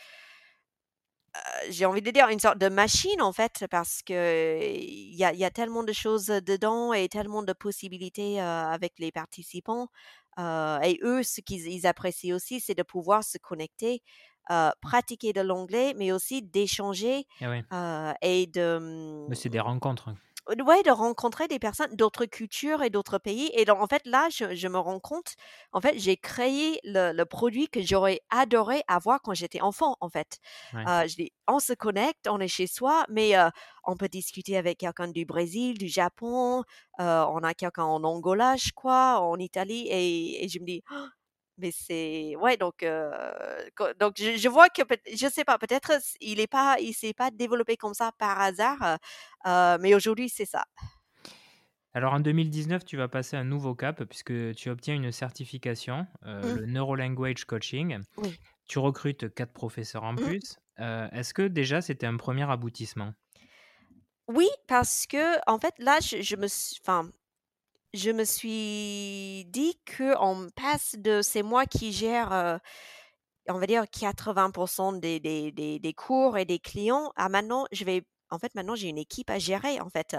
j'ai 1.70 1.86
envie 1.86 2.02
de 2.02 2.10
dire 2.10 2.28
une 2.28 2.40
sorte 2.40 2.58
de 2.58 2.68
machine 2.68 3.22
en 3.22 3.32
fait 3.32 3.64
parce 3.70 4.02
que 4.02 4.60
il 4.62 5.14
y 5.14 5.24
a, 5.24 5.32
y 5.32 5.44
a, 5.44 5.50
tellement 5.50 5.82
de 5.82 5.92
choses 5.92 6.26
dedans 6.26 6.92
et 6.92 7.08
tellement 7.08 7.42
de 7.42 7.52
possibilités 7.52 8.40
avec 8.40 8.98
les 8.98 9.12
participants 9.12 9.88
et 10.38 10.98
eux 11.02 11.22
ce 11.22 11.40
qu'ils 11.40 11.86
apprécient 11.86 12.34
aussi 12.34 12.60
c'est 12.60 12.74
de 12.74 12.82
pouvoir 12.82 13.24
se 13.24 13.38
connecter 13.38 14.02
pratiquer 14.80 15.32
de 15.32 15.40
l'anglais 15.40 15.94
mais 15.96 16.12
aussi 16.12 16.42
d'échanger 16.42 17.26
eh 17.40 17.62
et 18.20 18.46
de 18.46 19.26
c'est 19.32 19.48
des 19.48 19.60
rencontres 19.60 20.10
ouais, 20.48 20.82
de 20.82 20.90
rencontrer 20.90 21.48
des 21.48 21.58
personnes 21.58 21.94
d'autres 21.94 22.26
cultures 22.26 22.82
et 22.82 22.90
d'autres 22.90 23.18
pays. 23.18 23.50
Et 23.54 23.64
donc, 23.64 23.80
en 23.80 23.86
fait, 23.86 24.02
là, 24.04 24.28
je, 24.30 24.68
me 24.68 24.78
rends 24.78 25.00
compte, 25.00 25.34
en 25.72 25.80
fait, 25.80 25.98
j'ai 25.98 26.16
créé 26.16 26.80
le, 26.84 27.22
produit 27.24 27.68
que 27.68 27.80
j'aurais 27.80 28.20
adoré 28.30 28.82
avoir 28.88 29.22
quand 29.22 29.34
j'étais 29.34 29.60
enfant, 29.60 29.96
en 30.00 30.08
fait. 30.08 30.38
je 30.72 31.14
dis, 31.14 31.32
on 31.46 31.60
se 31.60 31.72
connecte, 31.72 32.28
on 32.28 32.40
est 32.40 32.48
chez 32.48 32.66
soi, 32.66 33.04
mais 33.08 33.34
on 33.84 33.96
peut 33.96 34.08
discuter 34.08 34.56
avec 34.56 34.78
quelqu'un 34.78 35.08
du 35.08 35.24
Brésil, 35.24 35.78
du 35.78 35.88
Japon, 35.88 36.64
on 36.98 37.42
a 37.42 37.54
quelqu'un 37.54 37.84
en 37.84 38.02
Angola, 38.04 38.56
je 38.56 38.72
crois, 38.72 39.20
en 39.20 39.38
Italie, 39.38 39.86
et, 39.90 40.48
je 40.48 40.58
me 40.58 40.66
dis, 40.66 40.82
«Oh, 40.90 41.06
mais 41.62 41.70
c'est 41.72 42.36
ouais 42.36 42.56
donc 42.56 42.84
donc 44.00 44.14
je, 44.18 44.48
vois 44.48 44.68
que 44.68 44.82
je 45.14 45.28
sais 45.28 45.44
pas 45.44 45.58
peut-être 45.58 45.92
il 46.20 46.40
est 46.40 46.46
pas 46.46 46.76
il 46.80 46.92
s'est 46.92 47.14
pas 47.14 47.30
développé 47.30 47.76
comme 47.76 47.94
ça 47.94 48.12
par 48.18 48.40
hasard 48.40 48.98
mais 49.80 49.94
aujourd'hui 49.94 50.28
c'est 50.28 50.44
ça. 50.46 50.64
Alors 51.94 52.14
en 52.14 52.20
2019, 52.20 52.84
tu 52.86 52.96
vas 52.96 53.08
passer 53.08 53.36
un 53.36 53.44
nouveau 53.44 53.74
cap 53.74 54.02
puisque 54.04 54.54
tu 54.54 54.70
obtiens 54.70 54.94
une 54.94 55.12
certification, 55.12 56.06
mmh. 56.22 56.40
le 56.40 56.66
Neurolanguage 56.66 57.44
Coaching. 57.44 57.98
Tu 58.66 58.78
recrutes 58.78 59.34
quatre 59.34 59.52
professeurs 59.52 60.04
en 60.04 60.14
mmh. 60.14 60.16
plus. 60.16 60.56
Est-ce 60.78 61.34
que 61.34 61.42
déjà 61.42 61.82
c'était 61.82 62.06
un 62.06 62.16
premier 62.16 62.50
aboutissement? 62.50 63.12
Oui, 64.28 64.48
parce 64.68 65.06
que 65.06 65.38
en 65.46 65.58
fait 65.58 65.74
là, 65.78 65.98
je, 66.00 66.22
je 66.22 66.36
me, 66.36 66.46
enfin, 66.80 67.10
je 67.94 68.10
me 68.10 68.24
suis 68.24 69.44
dit 69.50 69.78
qu'on 69.96 70.48
passe 70.56 70.96
de 70.98 71.20
c'est 71.22 71.42
moi 71.42 71.66
qui 71.66 71.92
gère, 71.92 72.60
on 73.48 73.58
va 73.58 73.66
dire 73.66 73.84
80 73.90 74.98
des, 75.00 75.20
des, 75.20 75.52
des, 75.78 75.92
cours 75.92 76.38
et 76.38 76.44
des 76.44 76.58
clients 76.58 77.12
à 77.16 77.28
maintenant, 77.28 77.66
je 77.72 77.84
vais. 77.84 78.02
En 78.30 78.38
fait, 78.38 78.54
maintenant, 78.54 78.74
j'ai 78.74 78.88
une 78.88 78.96
équipe 78.96 79.28
à 79.28 79.38
gérer, 79.38 79.78
en 79.80 79.90
fait. 79.90 80.16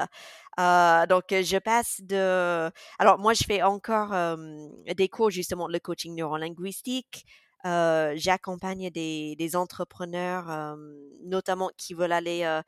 donc, 1.10 1.24
je 1.32 1.58
passe 1.58 2.00
de... 2.02 2.72
Alors, 3.00 3.18
moi, 3.18 3.34
je 3.34 3.44
fais 3.44 3.64
encore 3.64 4.38
des 4.96 5.10
cours, 5.10 5.32
justement, 5.32 5.68
le 5.68 5.80
coaching 5.80 6.16
neurolinguistique, 6.16 7.26
j'accompagne 7.64 8.92
des 8.92 9.56
entrepreneurs, 9.56 10.78
notamment 11.24 11.72
qui 11.76 11.96
veulent 11.96 12.12
aller 12.12 12.62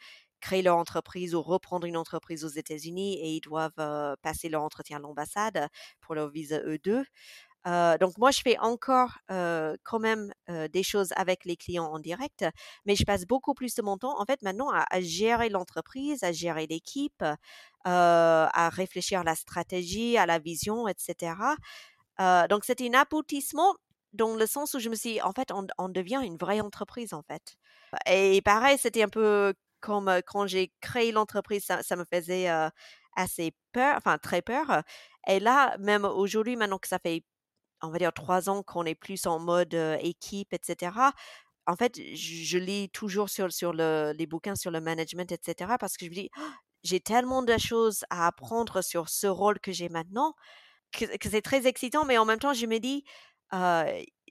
créer 0.45 0.61
leur 0.61 0.77
entreprise 0.77 1.33
ou 1.33 1.41
reprendre 1.41 1.87
une 1.87 1.97
entreprise 1.97 2.45
aux 2.45 2.49
États-Unis 2.49 3.15
et 3.15 3.29
ils 3.29 3.41
doivent 3.41 4.15
passer 4.21 4.47
leur 4.47 4.61
entretien 4.61 4.97
à 4.97 4.99
l'ambassade 4.99 5.69
pour 6.01 6.13
leur 6.13 6.29
visa 6.29 6.59
E2. 6.59 7.03
donc 7.99 8.17
moi, 8.19 8.29
je 8.29 8.41
fais 8.41 8.57
encore 8.59 9.17
quand 9.27 9.99
même 9.99 10.31
des 10.47 10.83
choses 10.83 11.09
avec 11.15 11.45
les 11.45 11.57
clients 11.57 11.85
en 11.85 11.99
direct, 11.99 12.45
mais 12.85 12.95
je 12.95 13.03
passe 13.05 13.25
beaucoup 13.25 13.55
plus 13.55 13.73
de 13.73 13.81
mon 13.81 13.97
temps 13.97 14.19
en 14.21 14.25
fait 14.25 14.41
maintenant 14.43 14.69
à, 14.69 15.01
gérer 15.01 15.49
l'entreprise, 15.49 16.21
à 16.23 16.31
gérer 16.31 16.67
l'équipe, 16.67 17.23
à 17.83 18.69
réfléchir 18.71 19.21
à 19.21 19.23
la 19.23 19.35
stratégie, 19.35 20.15
à 20.17 20.27
la 20.27 20.37
vision, 20.37 20.87
etc. 20.87 21.33
donc 22.49 22.65
c'est 22.65 22.81
un 22.81 22.93
aboutissement 22.93 23.73
dans 24.13 24.35
le 24.35 24.45
sens 24.45 24.75
où 24.75 24.79
je 24.79 24.89
me 24.89 24.95
suis 24.95 25.21
en 25.21 25.33
fait 25.33 25.51
on, 25.51 25.67
on 25.77 25.89
devient 25.89 26.21
une 26.23 26.37
vraie 26.37 26.61
entreprise 26.61 27.13
en 27.13 27.23
fait. 27.23 27.57
Et 28.07 28.41
pareil, 28.41 28.77
c'était 28.77 29.03
un 29.03 29.09
peu 29.09 29.53
quand 29.85 30.47
j'ai 30.47 30.73
créé 30.81 31.11
l'entreprise, 31.11 31.65
ça, 31.65 31.95
me 31.95 32.05
faisait 32.11 32.47
assez 33.15 33.53
peur, 33.71 33.95
enfin 33.97 34.17
très 34.17 34.41
peur. 34.41 34.83
Et 35.27 35.39
là, 35.39 35.75
même 35.79 36.05
aujourd'hui, 36.05 36.55
maintenant 36.55 36.79
que 36.79 36.87
ça 36.87 36.99
fait, 36.99 37.23
on 37.81 37.89
va 37.89 37.97
dire, 37.97 38.13
trois 38.13 38.49
ans 38.49 38.63
qu'on 38.63 38.85
est 38.85 38.95
plus 38.95 39.25
en 39.25 39.39
mode 39.39 39.73
équipe, 40.01 40.53
etc., 40.53 40.91
en 41.67 41.75
fait, 41.75 41.95
je, 41.97 42.57
lis 42.59 42.89
toujours 42.89 43.29
sur, 43.29 43.51
sur 43.51 43.73
le, 43.73 44.13
les 44.15 44.27
bouquins 44.27 44.55
sur 44.55 44.69
le 44.69 44.81
management, 44.81 45.31
etc., 45.31 45.73
parce 45.79 45.97
que 45.97 46.05
je 46.05 46.11
me 46.11 46.15
dis, 46.15 46.29
«Oh, 46.37 46.41
j'ai 46.83 46.99
tellement 46.99 47.41
de 47.41 47.57
choses 47.57 48.05
à 48.11 48.27
apprendre 48.27 48.83
sur 48.83 49.09
ce 49.09 49.25
rôle 49.25 49.59
que 49.59 49.71
j'ai 49.71 49.89
maintenant 49.89 50.35
que, 50.91 51.05
c'est 51.29 51.41
très 51.41 51.67
excitant, 51.67 52.05
mais 52.05 52.17
en 52.17 52.25
même 52.25 52.39
temps, 52.39 52.53
je 52.53 52.65
me 52.65 52.79
dis, 52.79 53.03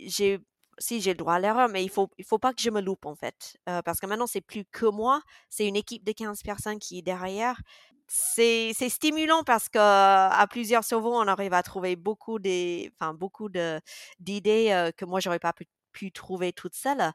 j'ai 0.01 0.39
si 0.79 1.01
j'ai 1.01 1.13
le 1.13 1.17
droit 1.17 1.35
à 1.35 1.39
l'erreur, 1.41 1.69
mais 1.69 1.85
il 1.85 1.91
faut, 1.91 2.11
il 2.19 2.25
faut 2.25 2.39
pas 2.39 2.53
que 2.53 2.61
je 2.61 2.71
me 2.71 2.81
loupe 2.81 3.07
en 3.07 3.15
fait. 3.15 3.57
parce 3.85 4.01
que 4.01 4.07
maintenant, 4.07 4.27
c'est 4.27 4.41
plus 4.41 4.65
que 4.67 4.87
moi, 4.87 5.23
c'est 5.51 5.67
une 5.67 5.77
équipe 5.77 6.05
de 6.05 6.13
15 6.13 6.43
personnes 6.43 6.79
qui 6.79 6.99
est 6.99 7.03
derrière. 7.03 7.61
C'est, 8.07 8.73
c'est 8.75 8.91
stimulant 8.91 9.45
parce 9.45 9.69
qu'à 9.69 10.47
plusieurs 10.51 10.85
cerveaux, 10.85 11.15
on 11.15 11.27
arrive 11.27 11.55
à 11.55 11.63
trouver 11.63 11.97
beaucoup, 11.97 12.39
des, 12.39 12.93
enfin, 12.99 13.15
beaucoup 13.15 13.49
de, 13.49 13.81
d'idées 14.21 14.91
que 14.97 15.05
moi, 15.05 15.21
j'aurais 15.21 15.39
pas 15.39 15.55
pu, 15.93 16.13
trouver 16.13 16.53
toute 16.53 16.75
seule. 16.75 17.13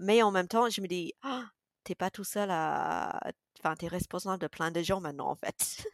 mais 0.00 0.22
en 0.22 0.30
même 0.30 0.48
temps, 0.48 0.68
je 0.70 0.80
me 0.80 0.86
dis, 0.88 1.12
«Ah, 1.22 1.44
t'es 1.84 1.94
pas 1.94 2.10
tout 2.10 2.24
seul 2.24 2.50
à. 2.50 3.20
Enfin, 3.58 3.74
t'es 3.76 3.88
responsable 3.88 4.40
de 4.40 4.46
plein 4.48 4.70
de 4.70 4.82
gens 4.82 5.00
maintenant 5.00 5.28
en 5.30 5.36
fait. 5.36 5.84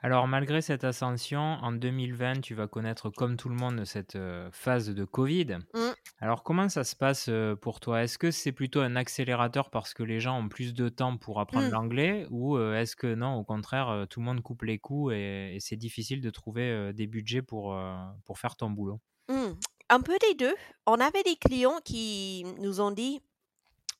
Alors 0.00 0.28
malgré 0.28 0.62
cette 0.62 0.84
ascension, 0.84 1.40
en 1.40 1.72
2020, 1.72 2.40
tu 2.40 2.54
vas 2.54 2.68
connaître 2.68 3.10
comme 3.10 3.36
tout 3.36 3.48
le 3.48 3.56
monde 3.56 3.84
cette 3.84 4.16
phase 4.52 4.90
de 4.90 5.04
Covid. 5.04 5.58
Mmh. 5.74 5.80
Alors 6.20 6.44
comment 6.44 6.68
ça 6.68 6.84
se 6.84 6.94
passe 6.94 7.28
pour 7.60 7.80
toi? 7.80 8.04
Est-ce 8.04 8.16
que 8.16 8.30
c'est 8.30 8.52
plutôt 8.52 8.80
un 8.80 8.94
accélérateur 8.94 9.70
parce 9.70 9.94
que 9.94 10.04
les 10.04 10.20
gens 10.20 10.38
ont 10.38 10.48
plus 10.48 10.72
de 10.72 10.88
temps 10.88 11.16
pour 11.16 11.40
apprendre 11.40 11.68
mmh. 11.68 11.72
l'anglais 11.72 12.26
ou 12.30 12.58
est-ce 12.58 12.94
que 12.94 13.12
non, 13.14 13.34
au 13.34 13.44
contraire, 13.44 14.06
tout 14.08 14.20
le 14.20 14.26
monde 14.26 14.40
coupe 14.40 14.62
les 14.62 14.78
coups 14.78 15.14
et, 15.14 15.58
c'est 15.60 15.76
difficile 15.76 16.20
de 16.20 16.30
trouver 16.30 16.92
des 16.92 17.08
budgets 17.08 17.42
pour, 17.42 17.76
pour 18.24 18.38
faire 18.38 18.54
ton 18.56 18.70
boulot? 18.70 19.00
Mmh. 19.28 19.54
Un 19.90 20.00
peu 20.00 20.16
des 20.28 20.34
deux. 20.34 20.54
On 20.86 21.00
avait 21.00 21.22
des 21.22 21.36
clients 21.36 21.80
qui 21.82 22.44
nous 22.60 22.80
ont 22.80 22.90
dit 22.90 23.20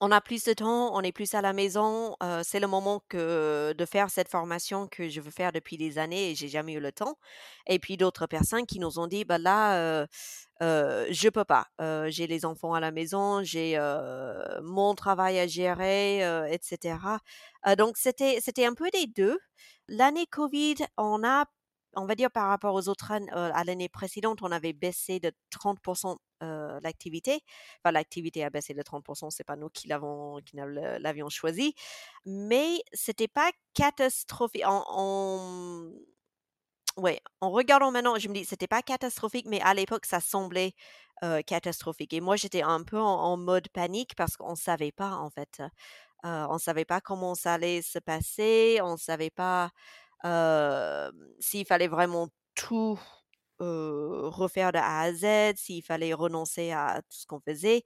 on 0.00 0.10
a 0.10 0.20
plus 0.20 0.44
de 0.44 0.52
temps, 0.52 0.94
on 0.94 1.00
est 1.02 1.12
plus 1.12 1.34
à 1.34 1.42
la 1.42 1.52
maison. 1.52 2.16
c'est 2.42 2.60
le 2.60 2.66
moment 2.66 3.02
que 3.08 3.72
de 3.76 3.84
faire 3.84 4.10
cette 4.10 4.28
formation 4.28 4.86
que 4.88 5.08
je 5.08 5.20
veux 5.20 5.30
faire 5.30 5.52
depuis 5.52 5.76
des 5.76 5.98
années 5.98 6.30
et 6.30 6.34
j'ai 6.34 6.48
jamais 6.48 6.74
eu 6.74 6.80
le 6.80 6.92
temps. 6.92 7.18
Et 7.66 7.78
puis 7.78 7.96
d'autres 7.96 8.26
personnes 8.26 8.66
qui 8.66 8.78
nous 8.78 8.98
ont 8.98 9.06
dit, 9.06 9.24
bah 9.24 9.38
là, 9.38 10.06
euh, 10.62 11.06
je 11.10 11.28
peux 11.28 11.44
pas. 11.44 11.66
j'ai 12.08 12.26
les 12.26 12.44
enfants 12.44 12.74
à 12.74 12.80
la 12.80 12.90
maison, 12.90 13.42
j'ai 13.42 13.78
mon 14.62 14.94
travail 14.94 15.38
à 15.38 15.46
gérer, 15.46 16.20
etc. 16.52 16.96
donc 17.76 17.96
c'était 17.96 18.38
c'était 18.40 18.66
un 18.66 18.74
peu 18.74 18.88
des 18.90 19.06
deux. 19.06 19.38
L'année 19.88 20.26
Covid, 20.26 20.76
on 20.98 21.24
a 21.24 21.46
on 21.96 22.06
va 22.06 22.14
dire 22.14 22.30
par 22.30 22.48
rapport 22.48 22.74
aux 22.74 22.88
autres 22.88 23.10
années, 23.12 23.30
à 23.32 23.64
l'année 23.64 23.88
précédente, 23.88 24.40
on 24.42 24.52
avait 24.52 24.72
baissé 24.72 25.20
de 25.20 25.32
30% 25.50 26.16
l'activité. 26.82 27.40
Enfin, 27.82 27.92
l'activité 27.92 28.44
a 28.44 28.50
baissé 28.50 28.74
de 28.74 28.82
30%, 28.82 29.30
c'est 29.30 29.44
pas 29.44 29.56
nous 29.56 29.68
qui 29.70 29.88
l'avons, 29.88 30.40
qui 30.44 30.56
l'avions 30.56 31.28
choisi, 31.28 31.74
mais 32.26 32.80
c'était 32.92 33.28
pas 33.28 33.50
catastrophique. 33.74 34.62
En, 34.66 35.90
ouais, 36.96 37.20
en 37.40 37.50
regardant 37.50 37.90
maintenant, 37.90 38.18
je 38.18 38.28
me 38.28 38.34
dis, 38.34 38.44
c'était 38.44 38.66
pas 38.66 38.82
catastrophique, 38.82 39.46
mais 39.48 39.60
à 39.60 39.74
l'époque, 39.74 40.06
ça 40.06 40.20
semblait 40.20 40.74
catastrophique. 41.46 42.12
Et 42.12 42.20
moi, 42.20 42.36
j'étais 42.36 42.62
un 42.62 42.82
peu 42.84 42.98
en, 42.98 43.36
mode 43.36 43.68
panique 43.70 44.14
parce 44.16 44.36
qu'on 44.36 44.54
savait 44.54 44.92
pas, 44.92 45.12
en 45.12 45.30
fait. 45.30 45.62
on 46.24 46.58
savait 46.58 46.84
pas 46.84 47.00
comment 47.00 47.34
ça 47.34 47.54
allait 47.54 47.82
se 47.82 47.98
passer, 47.98 48.80
on 48.82 48.96
savait 48.96 49.30
pas 49.30 49.70
s'il 50.24 51.66
fallait 51.66 51.88
vraiment 51.88 52.28
tout 52.54 52.98
refaire 53.60 54.72
de 54.72 54.78
A 54.78 55.00
à 55.02 55.12
Z, 55.12 55.56
s'il 55.56 55.82
fallait 55.82 56.14
renoncer 56.14 56.72
à 56.72 57.00
tout 57.02 57.16
ce 57.16 57.26
qu'on 57.26 57.40
faisait. 57.40 57.82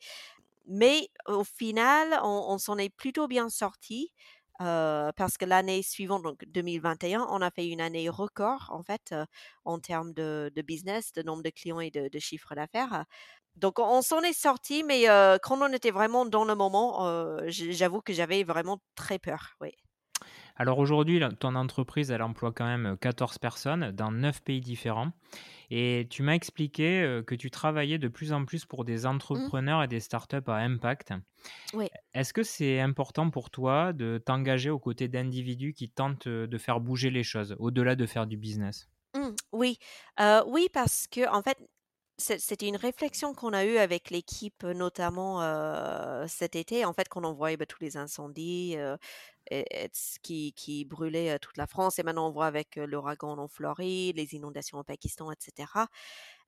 Mais 0.66 1.08
au 1.26 1.44
final, 1.44 2.18
on, 2.22 2.58
s'en 2.58 2.78
est 2.78 2.90
plutôt 2.90 3.28
bien 3.28 3.48
sorti. 3.48 4.12
parce 4.58 5.36
que 5.38 5.44
l'année 5.44 5.82
suivante, 5.82 6.22
donc 6.22 6.44
2021, 6.48 7.26
on 7.30 7.42
a 7.42 7.50
fait 7.50 7.68
une 7.68 7.80
année 7.80 8.08
record 8.08 8.68
en 8.70 8.82
fait 8.82 9.14
en 9.64 9.80
termes 9.80 10.12
de, 10.12 10.50
business, 10.64 11.12
de 11.12 11.22
nombre 11.22 11.42
de 11.42 11.50
clients 11.50 11.80
et 11.80 11.90
de, 11.90 12.18
chiffre 12.18 12.54
d'affaires. 12.54 13.04
Donc 13.56 13.78
on 13.78 14.02
s'en 14.02 14.22
est 14.22 14.32
sorti, 14.32 14.84
mais 14.84 15.06
quand 15.42 15.60
on 15.60 15.72
était 15.72 15.90
vraiment 15.90 16.26
dans 16.26 16.44
le 16.44 16.54
moment, 16.54 17.38
j'avoue 17.48 18.02
que 18.02 18.12
j'avais 18.12 18.44
vraiment 18.44 18.78
très 18.94 19.18
peur. 19.18 19.56
Oui. 19.60 19.72
Alors 20.56 20.78
aujourd'hui, 20.78 21.20
ton 21.38 21.54
entreprise, 21.54 22.10
elle 22.10 22.22
emploie 22.22 22.52
quand 22.52 22.66
même 22.66 22.96
14 23.00 23.38
personnes 23.38 23.90
dans 23.92 24.10
9 24.10 24.42
pays 24.42 24.60
différents. 24.60 25.12
Et 25.70 26.06
tu 26.10 26.22
m'as 26.22 26.34
expliqué 26.34 27.22
que 27.26 27.34
tu 27.34 27.50
travaillais 27.50 27.98
de 27.98 28.08
plus 28.08 28.34
en 28.34 28.44
plus 28.44 28.66
pour 28.66 28.84
des 28.84 29.04
mmh. 29.04 29.06
entrepreneurs 29.06 29.82
et 29.82 29.88
des 29.88 30.00
startups 30.00 30.36
à 30.46 30.56
impact. 30.56 31.14
Oui. 31.72 31.88
Est-ce 32.12 32.34
que 32.34 32.42
c'est 32.42 32.78
important 32.80 33.30
pour 33.30 33.48
toi 33.48 33.94
de 33.94 34.22
t'engager 34.24 34.68
aux 34.68 34.78
côtés 34.78 35.08
d'individus 35.08 35.72
qui 35.72 35.88
tentent 35.88 36.28
de 36.28 36.58
faire 36.58 36.80
bouger 36.80 37.10
les 37.10 37.22
choses, 37.22 37.56
au-delà 37.58 37.96
de 37.96 38.04
faire 38.04 38.26
du 38.26 38.36
business? 38.36 38.90
Mmh, 39.14 39.28
oui, 39.52 39.78
oui, 40.46 40.68
parce 40.72 41.06
que 41.06 41.26
en 41.30 41.42
fait, 41.42 41.56
c'était 42.18 42.68
une 42.68 42.76
réflexion 42.76 43.34
qu'on 43.34 43.52
a 43.52 43.64
eue 43.64 43.78
avec 43.78 44.10
l'équipe, 44.10 44.62
notamment 44.64 45.40
cet 46.28 46.56
été, 46.56 46.84
en 46.84 46.92
fait, 46.92 47.08
qu'on 47.08 47.24
on 47.24 47.32
voyait 47.32 47.56
bah, 47.56 47.66
tous 47.66 47.82
les 47.82 47.96
incendies 47.96 48.76
qui, 50.22 50.84
brûlaient 50.84 51.38
toute 51.38 51.56
la 51.56 51.66
France, 51.66 51.98
et 51.98 52.02
maintenant 52.02 52.28
on 52.28 52.32
voit 52.32 52.46
avec 52.46 52.76
l'ouragan 52.76 53.38
en 53.38 53.48
Floride, 53.48 54.16
les 54.16 54.34
inondations 54.34 54.78
au 54.78 54.84
Pakistan, 54.84 55.32
etc. 55.32 55.88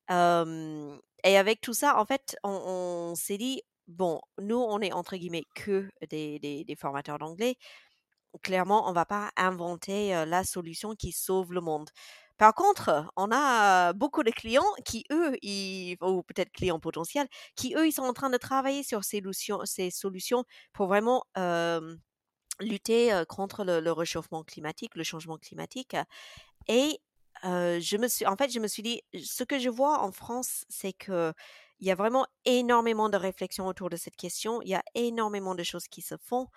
et 0.09 1.37
avec 1.37 1.61
tout 1.61 1.73
ça, 1.73 1.99
en 1.99 2.05
fait, 2.05 2.37
on, 2.43 3.13
s'est 3.15 3.37
dit, 3.37 3.61
bon, 3.87 4.21
nous, 4.39 4.57
on 4.57 4.79
est 4.81 4.93
entre 4.93 5.17
guillemets 5.17 5.45
que 5.55 5.89
des, 6.09 6.77
formateurs 6.79 7.19
d'anglais. 7.19 7.57
Clairement, 8.43 8.89
on 8.89 8.93
va 8.93 9.05
pas 9.05 9.31
inventer 9.37 10.25
la 10.25 10.43
solution 10.43 10.95
qui 10.95 11.11
sauve 11.11 11.53
le 11.53 11.61
monde. 11.61 11.89
Par 12.37 12.53
contre, 12.53 13.05
on 13.15 13.29
a 13.31 13.93
beaucoup 13.93 14.23
de 14.23 14.31
clients 14.31 14.63
qui, 14.85 15.05
eux, 15.11 15.37
ou 16.01 16.23
peut-être 16.23 16.51
clients 16.51 16.79
potentiels, 16.79 17.27
qui, 17.55 17.75
eux, 17.75 17.87
ils 17.87 17.91
sont 17.93 18.03
en 18.03 18.13
train 18.13 18.29
de 18.29 18.37
travailler 18.37 18.83
sur 18.83 19.03
ces 19.03 19.21
solutions, 19.91 20.43
pour 20.73 20.87
vraiment 20.87 21.23
lutter 22.59 23.23
contre 23.29 23.63
le, 23.65 23.91
réchauffement 23.91 24.43
climatique, 24.43 24.95
le 24.95 25.03
changement 25.03 25.37
climatique. 25.37 25.95
Et 26.67 26.99
je 27.43 27.97
me 27.97 28.07
suis, 28.07 28.25
en 28.25 28.35
fait, 28.37 28.51
je 28.51 28.59
me 28.59 28.67
suis 28.67 28.83
dit, 28.83 29.01
ce 29.23 29.43
que 29.43 29.59
je 29.59 29.69
vois 29.69 30.01
en 30.01 30.11
France, 30.11 30.65
c'est 30.69 30.93
que 30.93 31.33
il 31.81 31.87
y 31.87 31.91
a 31.91 31.95
vraiment 31.95 32.25
énormément 32.45 33.09
de 33.09 33.17
réflexions 33.17 33.67
autour 33.67 33.89
de 33.89 33.97
cette 33.97 34.15
question. 34.15 34.61
Il 34.61 34.69
y 34.69 34.75
a 34.75 34.83
énormément 34.95 35.55
de 35.55 35.63
choses 35.63 35.87
qui 35.89 36.01
se 36.01 36.15
font 36.17 36.47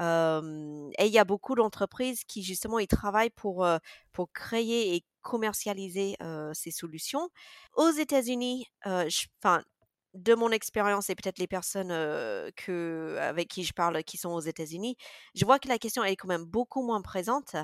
et 0.00 1.06
il 1.06 1.12
y 1.12 1.18
a 1.18 1.24
beaucoup 1.24 1.54
d'entreprises 1.54 2.24
qui 2.24 2.42
justement 2.42 2.78
ils 2.78 2.86
travaillent 2.88 3.30
pour 3.30 3.66
pour 4.12 4.32
créer 4.32 4.94
et 4.96 5.04
commercialiser 5.22 6.16
ces 6.52 6.70
solutions. 6.70 7.28
Aux 7.76 7.90
États-Unis, 7.90 8.66
enfin 8.84 9.62
de 10.14 10.34
mon 10.34 10.50
expérience 10.50 11.08
et 11.08 11.14
peut-être 11.14 11.38
les 11.38 11.46
personnes 11.46 11.90
avec 11.90 13.48
qui 13.48 13.64
je 13.64 13.72
parle 13.72 14.04
qui 14.04 14.18
sont 14.18 14.30
aux 14.30 14.40
États-Unis, 14.40 14.96
je 15.34 15.44
vois 15.46 15.58
que 15.58 15.68
la 15.68 15.78
question 15.78 16.04
est 16.04 16.16
quand 16.16 16.28
même 16.28 16.44
beaucoup 16.44 16.82
moins 16.82 17.00
présente. 17.00 17.56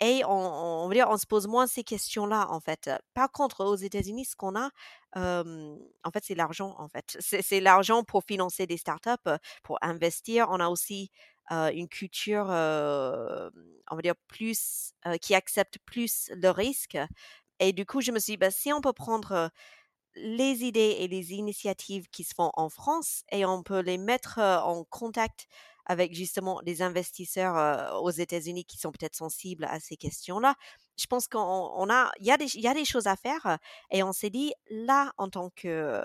Et 0.00 0.22
on, 0.26 0.84
on, 0.84 0.90
dire, 0.90 1.06
on 1.08 1.16
se 1.16 1.26
pose 1.26 1.46
moins 1.46 1.66
ces 1.66 1.82
questions-là, 1.82 2.48
en 2.50 2.60
fait. 2.60 2.90
Par 3.14 3.32
contre, 3.32 3.64
aux 3.64 3.76
États-Unis, 3.76 4.26
ce 4.26 4.36
qu'on 4.36 4.54
a, 4.54 4.70
en 5.14 6.10
fait, 6.12 6.22
c'est 6.22 6.34
l'argent, 6.34 6.74
en 6.76 6.88
fait. 6.88 7.16
C'est 7.20 7.60
l'argent 7.60 8.04
pour 8.04 8.22
financer 8.24 8.66
des 8.66 8.76
startups, 8.76 9.30
pour 9.62 9.78
investir. 9.80 10.48
On 10.50 10.60
a 10.60 10.68
aussi 10.68 11.10
une 11.50 11.88
culture, 11.88 12.46
on 12.46 13.96
va 13.96 14.02
dire, 14.02 14.16
plus, 14.28 14.92
qui 15.20 15.34
accepte 15.34 15.78
plus 15.84 16.30
le 16.34 16.50
risque. 16.50 16.98
Et 17.60 17.72
du 17.72 17.86
coup, 17.86 18.00
je 18.00 18.12
me 18.12 18.18
suis 18.18 18.34
dit, 18.34 18.36
bah, 18.36 18.50
si 18.50 18.72
on 18.72 18.80
peut 18.80 18.92
prendre 18.92 19.50
les 20.16 20.64
idées 20.64 20.96
et 21.00 21.08
les 21.08 21.32
initiatives 21.32 22.08
qui 22.08 22.24
se 22.24 22.34
font 22.34 22.50
en 22.54 22.68
France 22.68 23.22
et 23.30 23.44
on 23.44 23.62
peut 23.62 23.80
les 23.80 23.98
mettre 23.98 24.38
en 24.38 24.84
contact 24.84 25.46
avec 25.84 26.14
justement 26.14 26.62
des 26.62 26.82
investisseurs 26.82 28.02
aux 28.02 28.10
États-Unis 28.10 28.64
qui 28.64 28.78
sont 28.78 28.90
peut-être 28.90 29.14
sensibles 29.14 29.66
à 29.66 29.78
ces 29.78 29.96
questions-là. 29.96 30.56
Je 30.98 31.06
pense 31.06 31.28
qu'on 31.28 31.90
a, 31.90 32.10
il 32.18 32.26
y 32.26 32.32
a 32.32 32.38
des, 32.38 32.56
il 32.56 32.62
y 32.62 32.66
a 32.66 32.74
des 32.74 32.86
choses 32.86 33.06
à 33.06 33.14
faire 33.14 33.58
et 33.90 34.02
on 34.02 34.12
s'est 34.12 34.30
dit 34.30 34.52
là 34.70 35.12
en 35.18 35.28
tant 35.28 35.50
que 35.50 36.02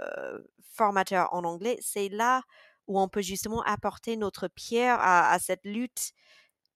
formateur 0.73 1.33
en 1.33 1.43
anglais, 1.43 1.77
c'est 1.81 2.09
là 2.09 2.43
où 2.91 2.99
on 2.99 3.07
peut 3.07 3.21
justement 3.21 3.61
apporter 3.63 4.17
notre 4.17 4.47
pierre 4.47 4.97
à, 4.99 5.39
cette 5.39 5.65
lutte 5.65 6.11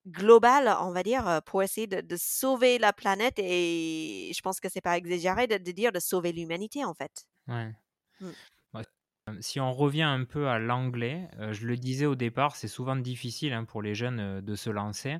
globale, 0.08 0.74
on 0.80 0.90
va 0.90 1.02
dire, 1.02 1.42
pour 1.44 1.62
essayer 1.62 1.86
de, 1.86 2.16
sauver 2.16 2.78
la 2.78 2.92
planète 2.92 3.38
et 3.38 4.32
je 4.34 4.40
pense 4.40 4.60
que 4.60 4.68
c'est 4.68 4.80
pas 4.80 4.96
exagéré 4.96 5.46
de, 5.46 5.56
dire 5.72 5.92
de 5.92 5.98
sauver 5.98 6.32
l'humanité 6.32 6.84
en 6.84 6.94
fait. 6.94 7.26
Ouais. 7.48 7.72
Mmh. 8.20 8.30
Si 9.40 9.58
on 9.58 9.72
revient 9.72 10.04
un 10.04 10.24
peu 10.24 10.46
à 10.48 10.60
l'anglais, 10.60 11.28
je 11.50 11.66
le 11.66 11.76
disais 11.76 12.06
au 12.06 12.14
départ, 12.14 12.54
c'est 12.54 12.68
souvent 12.68 12.94
difficile 12.94 13.52
hein, 13.52 13.64
pour 13.64 13.82
les 13.82 13.96
jeunes 13.96 14.40
de 14.40 14.54
se 14.54 14.70
lancer. 14.70 15.18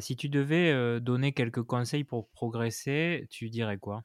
si 0.00 0.16
tu 0.16 0.30
devais 0.30 0.98
donner 1.00 1.32
quelques 1.32 1.62
conseils 1.62 2.04
pour 2.04 2.30
progresser, 2.30 3.26
tu 3.30 3.50
dirais 3.50 3.76
quoi? 3.76 4.02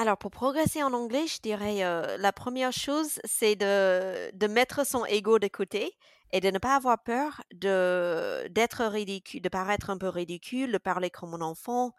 Alors, 0.00 0.16
pour 0.16 0.30
progresser 0.30 0.82
en 0.82 0.94
anglais, 0.94 1.26
je 1.26 1.40
dirais 1.42 1.80
la 2.18 2.32
première 2.32 2.72
chose, 2.72 3.20
c'est 3.24 3.54
de, 3.54 4.34
de 4.34 4.46
mettre 4.46 4.86
son 4.86 5.04
ego 5.04 5.38
de 5.38 5.48
côté 5.48 5.94
et 6.32 6.40
de 6.40 6.50
ne 6.50 6.58
pas 6.58 6.76
avoir 6.76 7.02
peur 7.02 7.42
de 7.52 8.46
d'être 8.50 8.84
ridicule, 8.84 9.42
de 9.42 9.48
paraître 9.50 9.90
un 9.90 9.98
peu 9.98 10.08
ridicule, 10.08 10.72
de 10.72 10.78
parler 10.78 11.10
comme 11.10 11.34
un 11.34 11.42
enfant, 11.42 11.92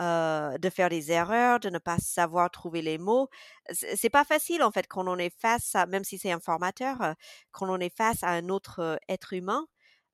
euh, 0.00 0.58
de 0.58 0.70
faire 0.70 0.90
des 0.90 1.10
erreurs, 1.12 1.60
de 1.60 1.70
ne 1.70 1.78
pas 1.78 1.98
savoir 1.98 2.50
trouver 2.50 2.82
les 2.82 2.98
mots. 2.98 3.28
C'est 3.72 4.10
pas 4.10 4.24
facile 4.24 4.62
en 4.62 4.70
fait 4.70 4.86
quand 4.88 5.08
on 5.08 5.18
est 5.18 5.34
face 5.40 5.74
à, 5.74 5.86
même 5.86 6.04
si 6.04 6.18
c'est 6.18 6.32
un 6.32 6.40
formateur, 6.40 7.02
euh, 7.02 7.14
quand 7.52 7.68
on 7.68 7.80
est 7.80 7.94
face 7.94 8.22
à 8.22 8.30
un 8.30 8.48
autre 8.48 8.80
euh, 8.80 8.96
être 9.08 9.32
humain. 9.32 9.66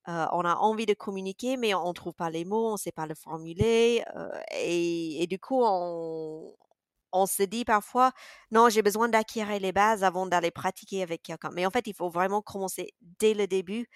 on 0.08 0.44
a 0.44 0.54
envie 0.56 0.86
de 0.86 0.94
communiquer, 0.94 1.56
mais 1.56 1.74
on 1.74 1.88
ne 1.88 1.92
trouve 1.92 2.14
pas 2.14 2.30
les 2.30 2.44
mots, 2.44 2.68
on 2.70 2.72
ne 2.74 2.78
sait 2.78 2.92
pas 2.92 3.06
le 3.06 3.14
formuler, 3.14 4.04
et, 4.52 5.26
du 5.28 5.38
coup, 5.40 5.62
on, 5.64 6.54
on 7.16 7.26
se 7.26 7.42
dit 7.42 7.64
parfois, 7.64 8.12
non, 8.50 8.68
j'ai 8.68 8.82
besoin 8.82 9.08
d'acquérir 9.08 9.58
les 9.60 9.72
bases 9.72 10.04
avant 10.04 10.26
d'aller 10.26 10.50
pratiquer 10.50 11.02
avec 11.02 11.22
quelqu'un. 11.22 11.50
Mais 11.52 11.66
en 11.66 11.70
fait, 11.70 11.86
il 11.86 11.94
faut 11.94 12.10
vraiment 12.10 12.42
commencer 12.42 12.92
dès 13.18 13.34
le 13.34 13.46
début 13.46 13.88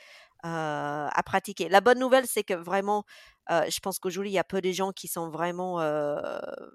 à 0.42 1.22
pratiquer. 1.26 1.68
La 1.68 1.80
bonne 1.82 1.98
nouvelle, 1.98 2.26
c'est 2.26 2.44
que 2.44 2.54
vraiment, 2.54 3.04
je 3.48 3.78
pense 3.80 3.98
qu'aujourd'hui, 3.98 4.30
il 4.30 4.34
y 4.34 4.38
a 4.38 4.44
peu 4.44 4.60
de 4.60 4.72
gens 4.72 4.92
qui 4.92 5.06
sont 5.06 5.28
vraiment, 5.28 5.74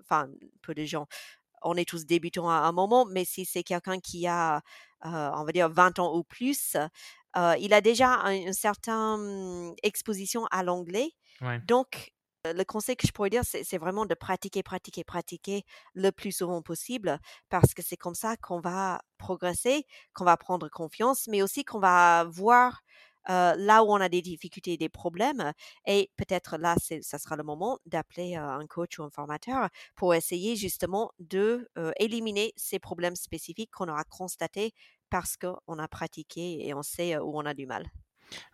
enfin, 0.01 0.27
peu 0.62 0.73
de 0.75 0.86
gens. 0.86 1.08
On 1.63 1.75
est 1.75 1.89
tous 1.89 2.05
débutants 2.05 2.49
à 2.49 2.58
un 2.58 2.71
moment, 2.71 3.05
mais 3.05 3.25
si 3.25 3.43
c'est 3.43 3.63
quelqu'un 3.63 3.99
qui 3.99 4.27
a, 4.27 4.62
on 5.03 5.43
va 5.43 5.51
dire, 5.51 5.69
20 5.69 5.97
ans 5.97 6.15
ou 6.15 6.23
plus, 6.23 6.77
il 7.36 7.73
a 7.73 7.81
déjà 7.81 8.19
une 8.31 8.53
certaine 8.53 9.17
mmh, 9.17 9.75
exposition 9.81 10.45
à 10.51 10.62
l'anglais. 10.62 11.10
Donc, 11.65 12.13
le 12.53 12.63
conseil 12.63 12.95
que 12.95 13.08
je 13.08 13.12
pourrais 13.12 13.29
dire, 13.29 13.43
c'est 13.45 13.77
vraiment 13.77 14.05
de 14.05 14.13
pratiquer, 14.13 14.63
pratiquer, 14.63 15.03
pratiquer 15.03 15.63
le 15.93 16.12
plus 16.12 16.31
souvent 16.31 16.62
possible 16.62 17.19
parce 17.49 17.73
que 17.73 17.81
c'est 17.81 17.97
comme 17.97 18.15
ça 18.15 18.38
qu'on 18.38 18.60
va 18.60 19.01
progresser, 19.17 19.86
qu'on 20.13 20.25
va 20.25 20.38
prendre 20.38 20.69
confiance, 20.69 21.27
mais 21.27 21.41
aussi 21.41 21.63
qu'on 21.63 21.79
va 21.79 22.25
voir 22.25 22.81
là 23.27 23.84
où 23.84 23.91
on 23.91 24.01
a 24.01 24.10
des 24.10 24.21
difficultés, 24.21 24.77
des 24.77 24.89
problèmes. 24.89 25.51
Et 25.88 26.12
peut-être 26.17 26.58
là, 26.58 26.75
ça 27.01 27.17
sera 27.17 27.36
le 27.36 27.43
moment 27.43 27.79
d'appeler 27.86 28.36
un 28.36 28.65
coach 28.67 28.99
ou 28.99 29.03
un 29.03 29.10
formateur 29.10 29.69
pour 29.95 30.13
essayer 30.13 30.55
justement 30.55 31.12
de 31.19 31.69
éliminer 31.99 32.53
ces 32.55 32.79
problèmes 32.79 33.15
spécifiques 33.15 33.71
qu'on 33.71 33.89
aura 33.89 34.03
constatés 34.03 34.73
parce 35.10 35.38
qu'on 35.38 35.79
a 35.79 35.88
pratiqué 35.88 36.67
et 36.67 36.73
on 36.73 36.84
sait 36.84 37.17
où 37.17 37.38
on 37.38 37.45
a 37.45 37.53
du 37.53 37.65
mal. 37.65 37.89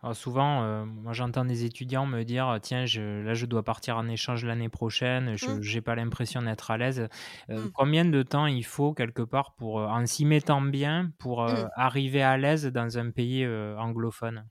Alors 0.02 0.14
souvent, 0.16 0.84
moi 0.86 1.12
j'entends 1.12 1.44
des 1.44 1.64
étudiants 1.64 2.06
me 2.06 2.22
dire: 2.22 2.58
«Tiens, 2.62 2.84
là 2.84 3.34
je 3.34 3.46
dois 3.46 3.62
partir 3.62 3.96
en 3.96 4.08
échange 4.08 4.44
l'année 4.44 4.68
prochaine, 4.68 5.36
je 5.36 5.50
n'ai 5.50 5.80
mmh. 5.80 5.82
pas 5.82 5.94
l'impression 5.94 6.42
d'être 6.42 6.70
à 6.70 6.76
l'aise». 6.76 7.08
Mmh. 7.48 7.68
combien 7.74 8.04
de 8.04 8.22
temps 8.22 8.46
il 8.46 8.64
faut 8.64 8.92
quelque 8.92 9.22
part 9.22 9.54
pour, 9.54 9.76
en 9.76 10.06
s'y 10.06 10.24
mettant 10.24 10.60
bien, 10.60 11.10
pour, 11.18 11.44
mmh. 11.44 11.70
arriver 11.76 12.22
à 12.22 12.36
l'aise 12.36 12.66
dans 12.66 12.98
un 12.98 13.10
pays, 13.10 13.46
anglophone? 13.46 14.44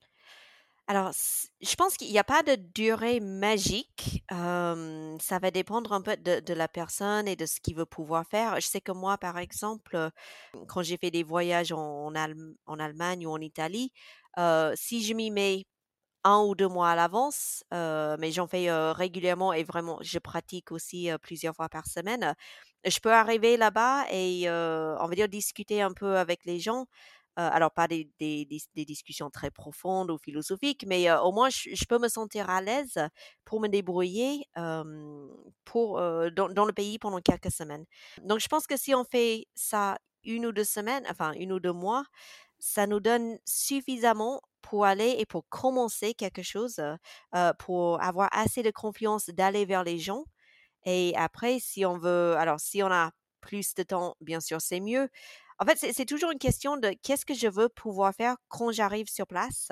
Alors, 0.87 1.11
je 1.61 1.75
pense 1.75 1.95
qu'il 1.95 2.11
n'y 2.11 2.19
a 2.19 2.23
pas 2.25 2.43
de 2.43 2.55
durée 2.75 3.21
magique. 3.21 4.25
ça 4.29 5.39
va 5.41 5.49
dépendre 5.51 5.93
un 5.93 6.01
peu 6.01 6.17
de, 6.17 6.53
la 6.53 6.67
personne 6.67 7.29
et 7.29 7.37
de 7.37 7.45
ce 7.45 7.61
qu'il 7.61 7.75
veut 7.75 7.85
pouvoir 7.85 8.25
faire. 8.25 8.59
Je 8.59 8.67
sais 8.67 8.81
que 8.81 8.91
moi, 8.91 9.17
par 9.17 9.37
exemple, 9.37 10.09
quand 10.67 10.81
j'ai 10.81 10.97
fait 10.97 11.09
des 11.09 11.23
voyages 11.23 11.71
en, 11.71 12.11
en 12.13 12.79
Allemagne 12.79 13.25
ou 13.25 13.31
en 13.31 13.39
Italie, 13.39 13.93
si 14.75 15.03
je 15.03 15.13
m'y 15.13 15.31
mets 15.31 15.65
un 16.23 16.41
ou 16.43 16.55
deux 16.55 16.67
mois 16.67 16.91
à 16.91 16.95
l'avance, 16.95 17.63
mais 17.71 18.31
j'en 18.31 18.47
fais 18.47 18.71
régulièrement 18.91 19.53
et 19.53 19.63
vraiment, 19.63 19.97
je 20.01 20.19
pratique 20.19 20.71
aussi 20.71 21.09
plusieurs 21.21 21.55
fois 21.55 21.69
par 21.69 21.87
semaine. 21.87 22.35
Je 22.85 22.99
peux 22.99 23.11
arriver 23.13 23.57
là-bas 23.57 24.05
et, 24.11 24.49
on 24.49 25.07
va 25.07 25.15
dire, 25.15 25.29
discuter 25.29 25.81
un 25.81 25.93
peu 25.93 26.17
avec 26.17 26.45
les 26.45 26.59
gens 26.59 26.85
alors 27.37 27.71
pas 27.71 27.87
des, 27.87 28.07
discussions 28.75 29.29
très 29.29 29.51
profondes 29.51 30.11
ou 30.11 30.17
philosophiques, 30.17 30.85
mais 30.87 31.11
au 31.11 31.31
moins 31.31 31.49
je, 31.49 31.85
peux 31.87 31.99
me 31.99 32.07
sentir 32.07 32.49
à 32.49 32.61
l'aise 32.61 32.99
pour 33.45 33.59
me 33.61 33.67
débrouiller 33.67 34.45
pour, 35.65 35.97
dans, 35.99 36.65
le 36.65 36.73
pays 36.73 36.99
pendant 36.99 37.19
quelques 37.19 37.51
semaines. 37.51 37.85
Donc 38.23 38.39
je 38.39 38.47
pense 38.47 38.67
que 38.67 38.77
si 38.77 38.93
on 38.93 39.03
fait 39.03 39.47
ça 39.55 39.97
une 40.23 40.45
ou 40.45 40.51
deux 40.51 40.63
semaines, 40.63 41.05
enfin 41.09 41.33
une 41.33 41.51
ou 41.51 41.59
deux 41.59 41.73
mois, 41.73 42.05
ça 42.61 42.87
nous 42.87 42.99
donne 42.99 43.39
suffisamment 43.45 44.41
pour 44.61 44.85
aller 44.85 45.15
et 45.17 45.25
pour 45.25 45.49
commencer 45.49 46.13
quelque 46.13 46.43
chose, 46.43 46.79
pour 47.57 48.01
avoir 48.01 48.29
assez 48.31 48.61
de 48.63 48.71
confiance 48.71 49.29
d'aller 49.29 49.65
vers 49.65 49.83
les 49.83 49.97
gens. 49.97 50.23
Et 50.85 51.13
après, 51.17 51.59
si 51.59 51.85
on 51.85 51.97
veut, 51.97 52.35
alors 52.37 52.59
si 52.59 52.83
on 52.83 52.91
a 52.91 53.11
plus 53.41 53.73
de 53.73 53.83
temps, 53.83 54.15
bien 54.21 54.39
sûr, 54.39 54.61
c'est 54.61 54.79
mieux. 54.79 55.09
En 55.57 55.65
fait, 55.65 55.77
c'est 55.77 56.05
toujours 56.05 56.31
une 56.31 56.39
question 56.39 56.77
de 56.77 56.93
qu'est-ce 57.03 57.25
que 57.25 57.33
je 57.33 57.47
veux 57.47 57.69
pouvoir 57.69 58.13
faire 58.13 58.37
quand 58.47 58.71
j'arrive 58.71 59.07
sur 59.09 59.25
place? 59.27 59.71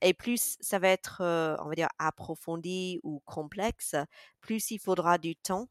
Et 0.00 0.14
plus 0.14 0.56
ça 0.60 0.78
va 0.78 0.88
être, 0.88 1.20
on 1.60 1.68
va 1.68 1.74
dire, 1.74 1.88
approfondi 1.98 3.00
ou 3.02 3.20
complexe, 3.26 3.96
plus 4.40 4.70
il 4.70 4.78
faudra 4.78 5.18
du 5.18 5.34
temps 5.34 5.68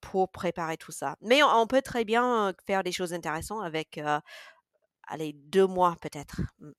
pour 0.00 0.30
préparer 0.30 0.76
tout 0.76 0.92
ça. 0.92 1.16
Mais 1.20 1.42
on, 1.42 1.66
peut 1.66 1.82
très 1.82 2.04
bien 2.04 2.54
faire 2.66 2.84
des 2.84 2.92
choses 2.92 3.12
intéressantes 3.12 3.64
avec, 3.64 4.00
allez, 5.06 5.32
deux 5.32 5.66
mois 5.66 5.96
peut-être. 6.00 6.40
Mmh. 6.60 6.70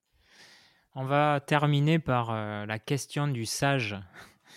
On 0.96 1.06
va 1.06 1.42
terminer 1.46 2.00
par 2.00 2.34
la 2.66 2.80
question 2.80 3.28
du 3.28 3.46
sage. 3.46 3.98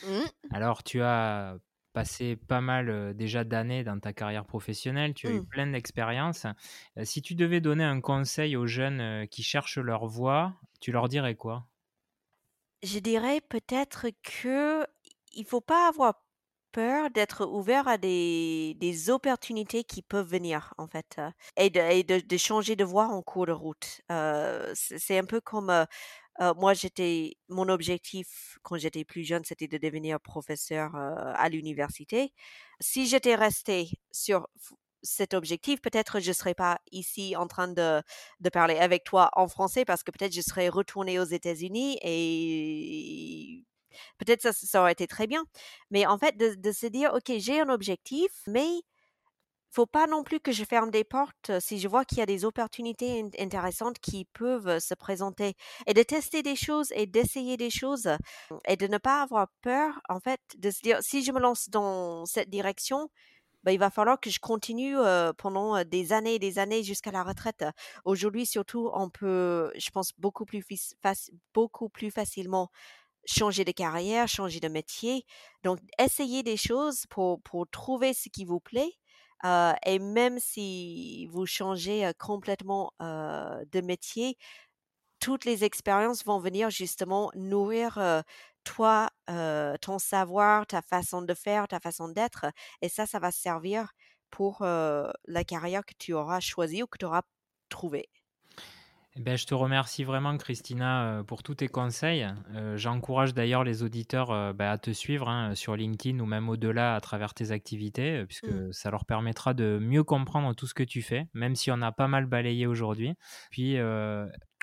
Mmh. 0.07 0.21
Alors, 0.53 0.83
tu 0.85 1.03
as 1.03 1.57
passé 1.93 2.37
pas 2.37 2.61
mal 2.61 3.17
déjà 3.17 3.43
d'années 3.43 3.83
dans 3.83 3.99
ta 3.99 4.13
carrière 4.13 4.45
professionnelle, 4.45 5.15
tu 5.15 5.27
as 5.27 5.31
eu 5.31 5.41
mmh. 5.41 5.47
plein 5.47 5.67
d'expériences. 5.67 6.47
si 7.03 7.23
tu 7.23 7.35
devais 7.35 7.61
donner 7.61 7.83
un 7.83 8.01
conseil 8.01 8.57
aux 8.57 8.67
jeunes 8.67 9.27
qui 9.29 9.43
cherchent 9.43 9.79
leur 9.79 10.07
voie, 10.07 10.55
tu 10.81 10.93
leur 10.93 11.09
dirais 11.09 11.35
quoi? 11.35 11.67
Je 12.83 13.01
dirais 13.01 13.41
peut-être 13.41 14.07
que 14.23 14.87
il 15.33 15.45
faut 15.45 15.61
pas 15.61 15.89
avoir 15.89 16.15
peur 16.73 17.11
d'être 17.11 17.47
ouvert 17.47 17.89
à 17.89 17.99
des, 17.99 18.75
des 18.79 19.11
opportunités 19.11 19.85
qui 19.85 20.03
peuvent 20.03 20.29
venir 20.29 20.75
en 20.79 20.87
fait 20.87 21.21
et, 21.57 21.71
de, 21.71 22.21
de, 22.21 22.37
changer 22.37 22.77
de 22.77 22.85
voie 22.85 23.07
en 23.07 23.23
cours 23.23 23.47
de 23.47 23.53
route. 23.53 24.01
c'est 24.75 25.19
un 25.19 25.25
peu 25.25 25.41
comme 25.41 25.87
moi, 26.57 26.75
j'étais, 26.75 27.37
mon 27.49 27.69
objectif 27.69 28.59
quand 28.63 28.77
j'étais 28.79 29.05
plus 29.05 29.25
jeune, 29.25 29.45
c'était 29.45 29.67
de 29.67 29.79
devenir 29.79 30.21
professeur 30.21 30.95
à 30.95 31.49
l'université. 31.49 32.33
Si 32.81 33.07
j'étais 33.09 33.35
restée 33.35 33.91
sur 34.13 34.49
cet 35.03 35.35
objectif, 35.35 35.81
peut-être 35.81 36.21
je 36.21 36.29
ne 36.29 36.35
serais 36.35 36.55
pas 36.55 36.81
ici 36.93 37.37
en 37.37 37.47
train 37.47 37.69
de, 37.69 38.03
de, 38.41 38.51
parler 38.51 38.79
avec 38.79 39.05
toi 39.05 39.31
en 39.35 39.49
français 39.49 39.85
parce 39.85 40.03
que 40.03 40.11
peut-être 40.11 40.35
je 40.35 40.41
serais 40.41 40.69
retournée 40.69 41.19
aux 41.19 41.25
États-Unis 41.25 41.99
et 42.03 43.65
peut-être 44.18 44.42
ça, 44.42 44.53
ça 44.53 44.81
aurait 44.81 44.92
été 44.92 45.07
très 45.07 45.27
bien. 45.27 45.44
Mais 45.90 46.07
en 46.07 46.18
fait, 46.18 46.37
de, 46.37 46.72
se 46.72 46.87
dire, 46.87 47.12
OK, 47.14 47.33
j'ai 47.38 47.61
un 47.61 47.68
objectif, 47.68 48.31
mais 48.46 48.68
faut 49.70 49.86
pas 49.86 50.07
non 50.07 50.24
plus 50.24 50.41
que 50.41 50.53
je 50.53 50.64
ferme 50.64 50.91
des 50.91 51.05
portes 51.05 51.51
si 51.61 51.78
je 51.78 51.89
vois 51.89 52.05
qu'il 52.05 52.18
y 52.18 52.22
a 52.22 52.26
des 52.26 52.45
opportunités 52.45 53.24
intéressantes 53.39 53.99
qui 53.99 54.24
peuvent 54.32 54.78
se 54.78 54.95
présenter 54.95 55.55
et 55.86 55.95
de 55.95 56.03
tester 56.03 56.43
des 56.43 56.57
choses 56.57 56.91
et 56.95 57.07
d'essayer 57.07 57.57
des 57.57 57.70
choses 57.70 58.09
et 58.66 58.76
de 58.76 58.86
ne 58.86 58.99
pas 58.99 59.22
avoir 59.22 59.49
peur 59.61 60.01
en 60.09 60.20
fait 60.20 60.41
de 60.57 60.70
se 60.70 60.80
dire 60.80 60.99
si 61.03 61.22
je 61.22 61.32
me 61.32 61.39
lance 61.39 61.68
dans 61.68 62.24
cette 62.24 62.49
direction 62.49 63.11
ben, 63.64 63.72
il 63.72 63.78
va 63.78 63.91
falloir 63.91 64.20
que 64.20 64.30
je 64.30 64.39
continue 64.39 64.97
pendant 65.36 65.84
des 65.84 66.12
années 66.12 66.36
et 66.36 66.39
des 66.39 66.59
années 66.59 66.82
jusqu'à 66.82 67.11
la 67.11 67.24
retraite. 67.24 67.64
Aujourd'hui, 68.05 68.47
surtout, 68.47 68.89
on 68.95 69.11
peut, 69.11 69.72
je 69.76 69.91
pense, 69.91 70.12
beaucoup 70.16 70.45
plus, 70.45 70.64
beaucoup 71.53 71.89
plus 71.89 72.11
facilement 72.11 72.70
changer 73.29 73.64
de 73.64 73.72
carrière, 73.72 74.29
changer 74.29 74.61
de 74.61 74.68
métier. 74.68 75.24
Donc, 75.64 75.81
essayez 75.99 76.43
des 76.43 76.57
choses 76.57 77.07
pour, 77.11 77.43
pour 77.43 77.68
trouver 77.70 78.14
ce 78.14 78.29
qui 78.31 78.45
vous 78.47 78.61
plaît 78.61 78.93
Euh, 79.45 79.72
et 79.87 80.01
même 80.01 80.41
si 80.41 81.26
vous 81.29 81.47
changez 81.47 82.05
euh, 82.07 82.12
complètement 82.18 82.93
euh, 83.03 83.64
de 83.72 83.81
métier, 83.81 84.37
toutes 85.20 85.45
les 85.45 85.64
expériences 85.64 86.24
vont 86.24 86.41
venir 86.41 86.70
justement 86.70 87.31
nourrir 87.35 87.99
toi, 88.64 89.11
ton 89.81 89.99
savoir, 89.99 90.66
ta 90.66 90.83
façon 90.83 91.22
de 91.22 91.35
faire, 91.35 91.68
ta 91.68 91.81
façon 91.81 92.09
d'être. 92.09 92.47
Et 92.83 92.89
ça, 92.89 93.07
ça 93.07 93.18
va 93.18 93.31
servir 93.33 93.93
pour 94.31 94.59
la 94.62 95.45
carrière 95.47 95.85
que 95.87 95.95
tu 95.99 96.12
auras 96.14 96.41
choisie 96.41 96.83
ou 96.83 96.87
que 96.87 96.99
tu 96.99 97.07
auras 97.07 97.22
trouvée. 97.68 98.09
Eh 99.19 99.21
ben, 99.21 99.37
je 99.37 99.47
te 99.47 99.55
remercie 99.55 100.05
vraiment, 100.05 100.37
Christina, 100.37 101.03
euh, 101.03 101.23
pour 101.25 101.43
tous 101.43 101.57
tes 101.57 101.66
conseils. 101.66 102.25
Euh, 102.55 102.77
j'encourage 102.77 103.35
d'ailleurs 103.35 103.64
les 103.64 103.83
auditeurs 103.83 104.31
euh, 104.31 104.53
ben, 104.53 104.71
à 104.71 104.79
te 104.79 104.93
suivre 104.93 105.29
hein, 105.29 105.57
sur 105.57 105.75
LinkedIn 105.75 106.21
ou 106.21 106.25
même 106.25 106.49
au-delà 106.49 106.95
à 106.95 107.01
travers 107.01 107.35
tes 107.35 107.51
activités, 107.51 108.25
puisque 108.27 108.49
mm. 108.49 108.73
ça 108.73 108.93
leur 108.93 109.05
permettra 109.05 109.55
de 109.55 109.81
mieux 109.83 110.05
comprendre 110.05 110.55
tout 110.55 110.69
ce 110.69 110.75
que 110.75 110.85
tu 110.85 111.03
fais, 111.03 111.27
même 111.35 111.57
si 111.57 111.73
on 111.73 111.83
a 111.83 111.91
pas 111.91 112.07
mal 112.07 112.27
balayé 112.27 112.69
aujourd'hui. 112.69 113.14
Puis, 113.51 113.77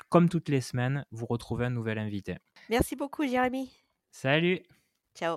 comme 0.08 0.30
toutes 0.30 0.48
les 0.48 0.62
semaines, 0.62 1.04
vous 1.10 1.26
retrouvez 1.26 1.66
un 1.66 1.70
nouvel 1.70 1.98
invité. 1.98 2.36
Merci 2.70 2.96
beaucoup, 2.96 3.26
Jérémy. 3.26 3.70
Salut. 4.10 4.62
Ciao. 5.14 5.36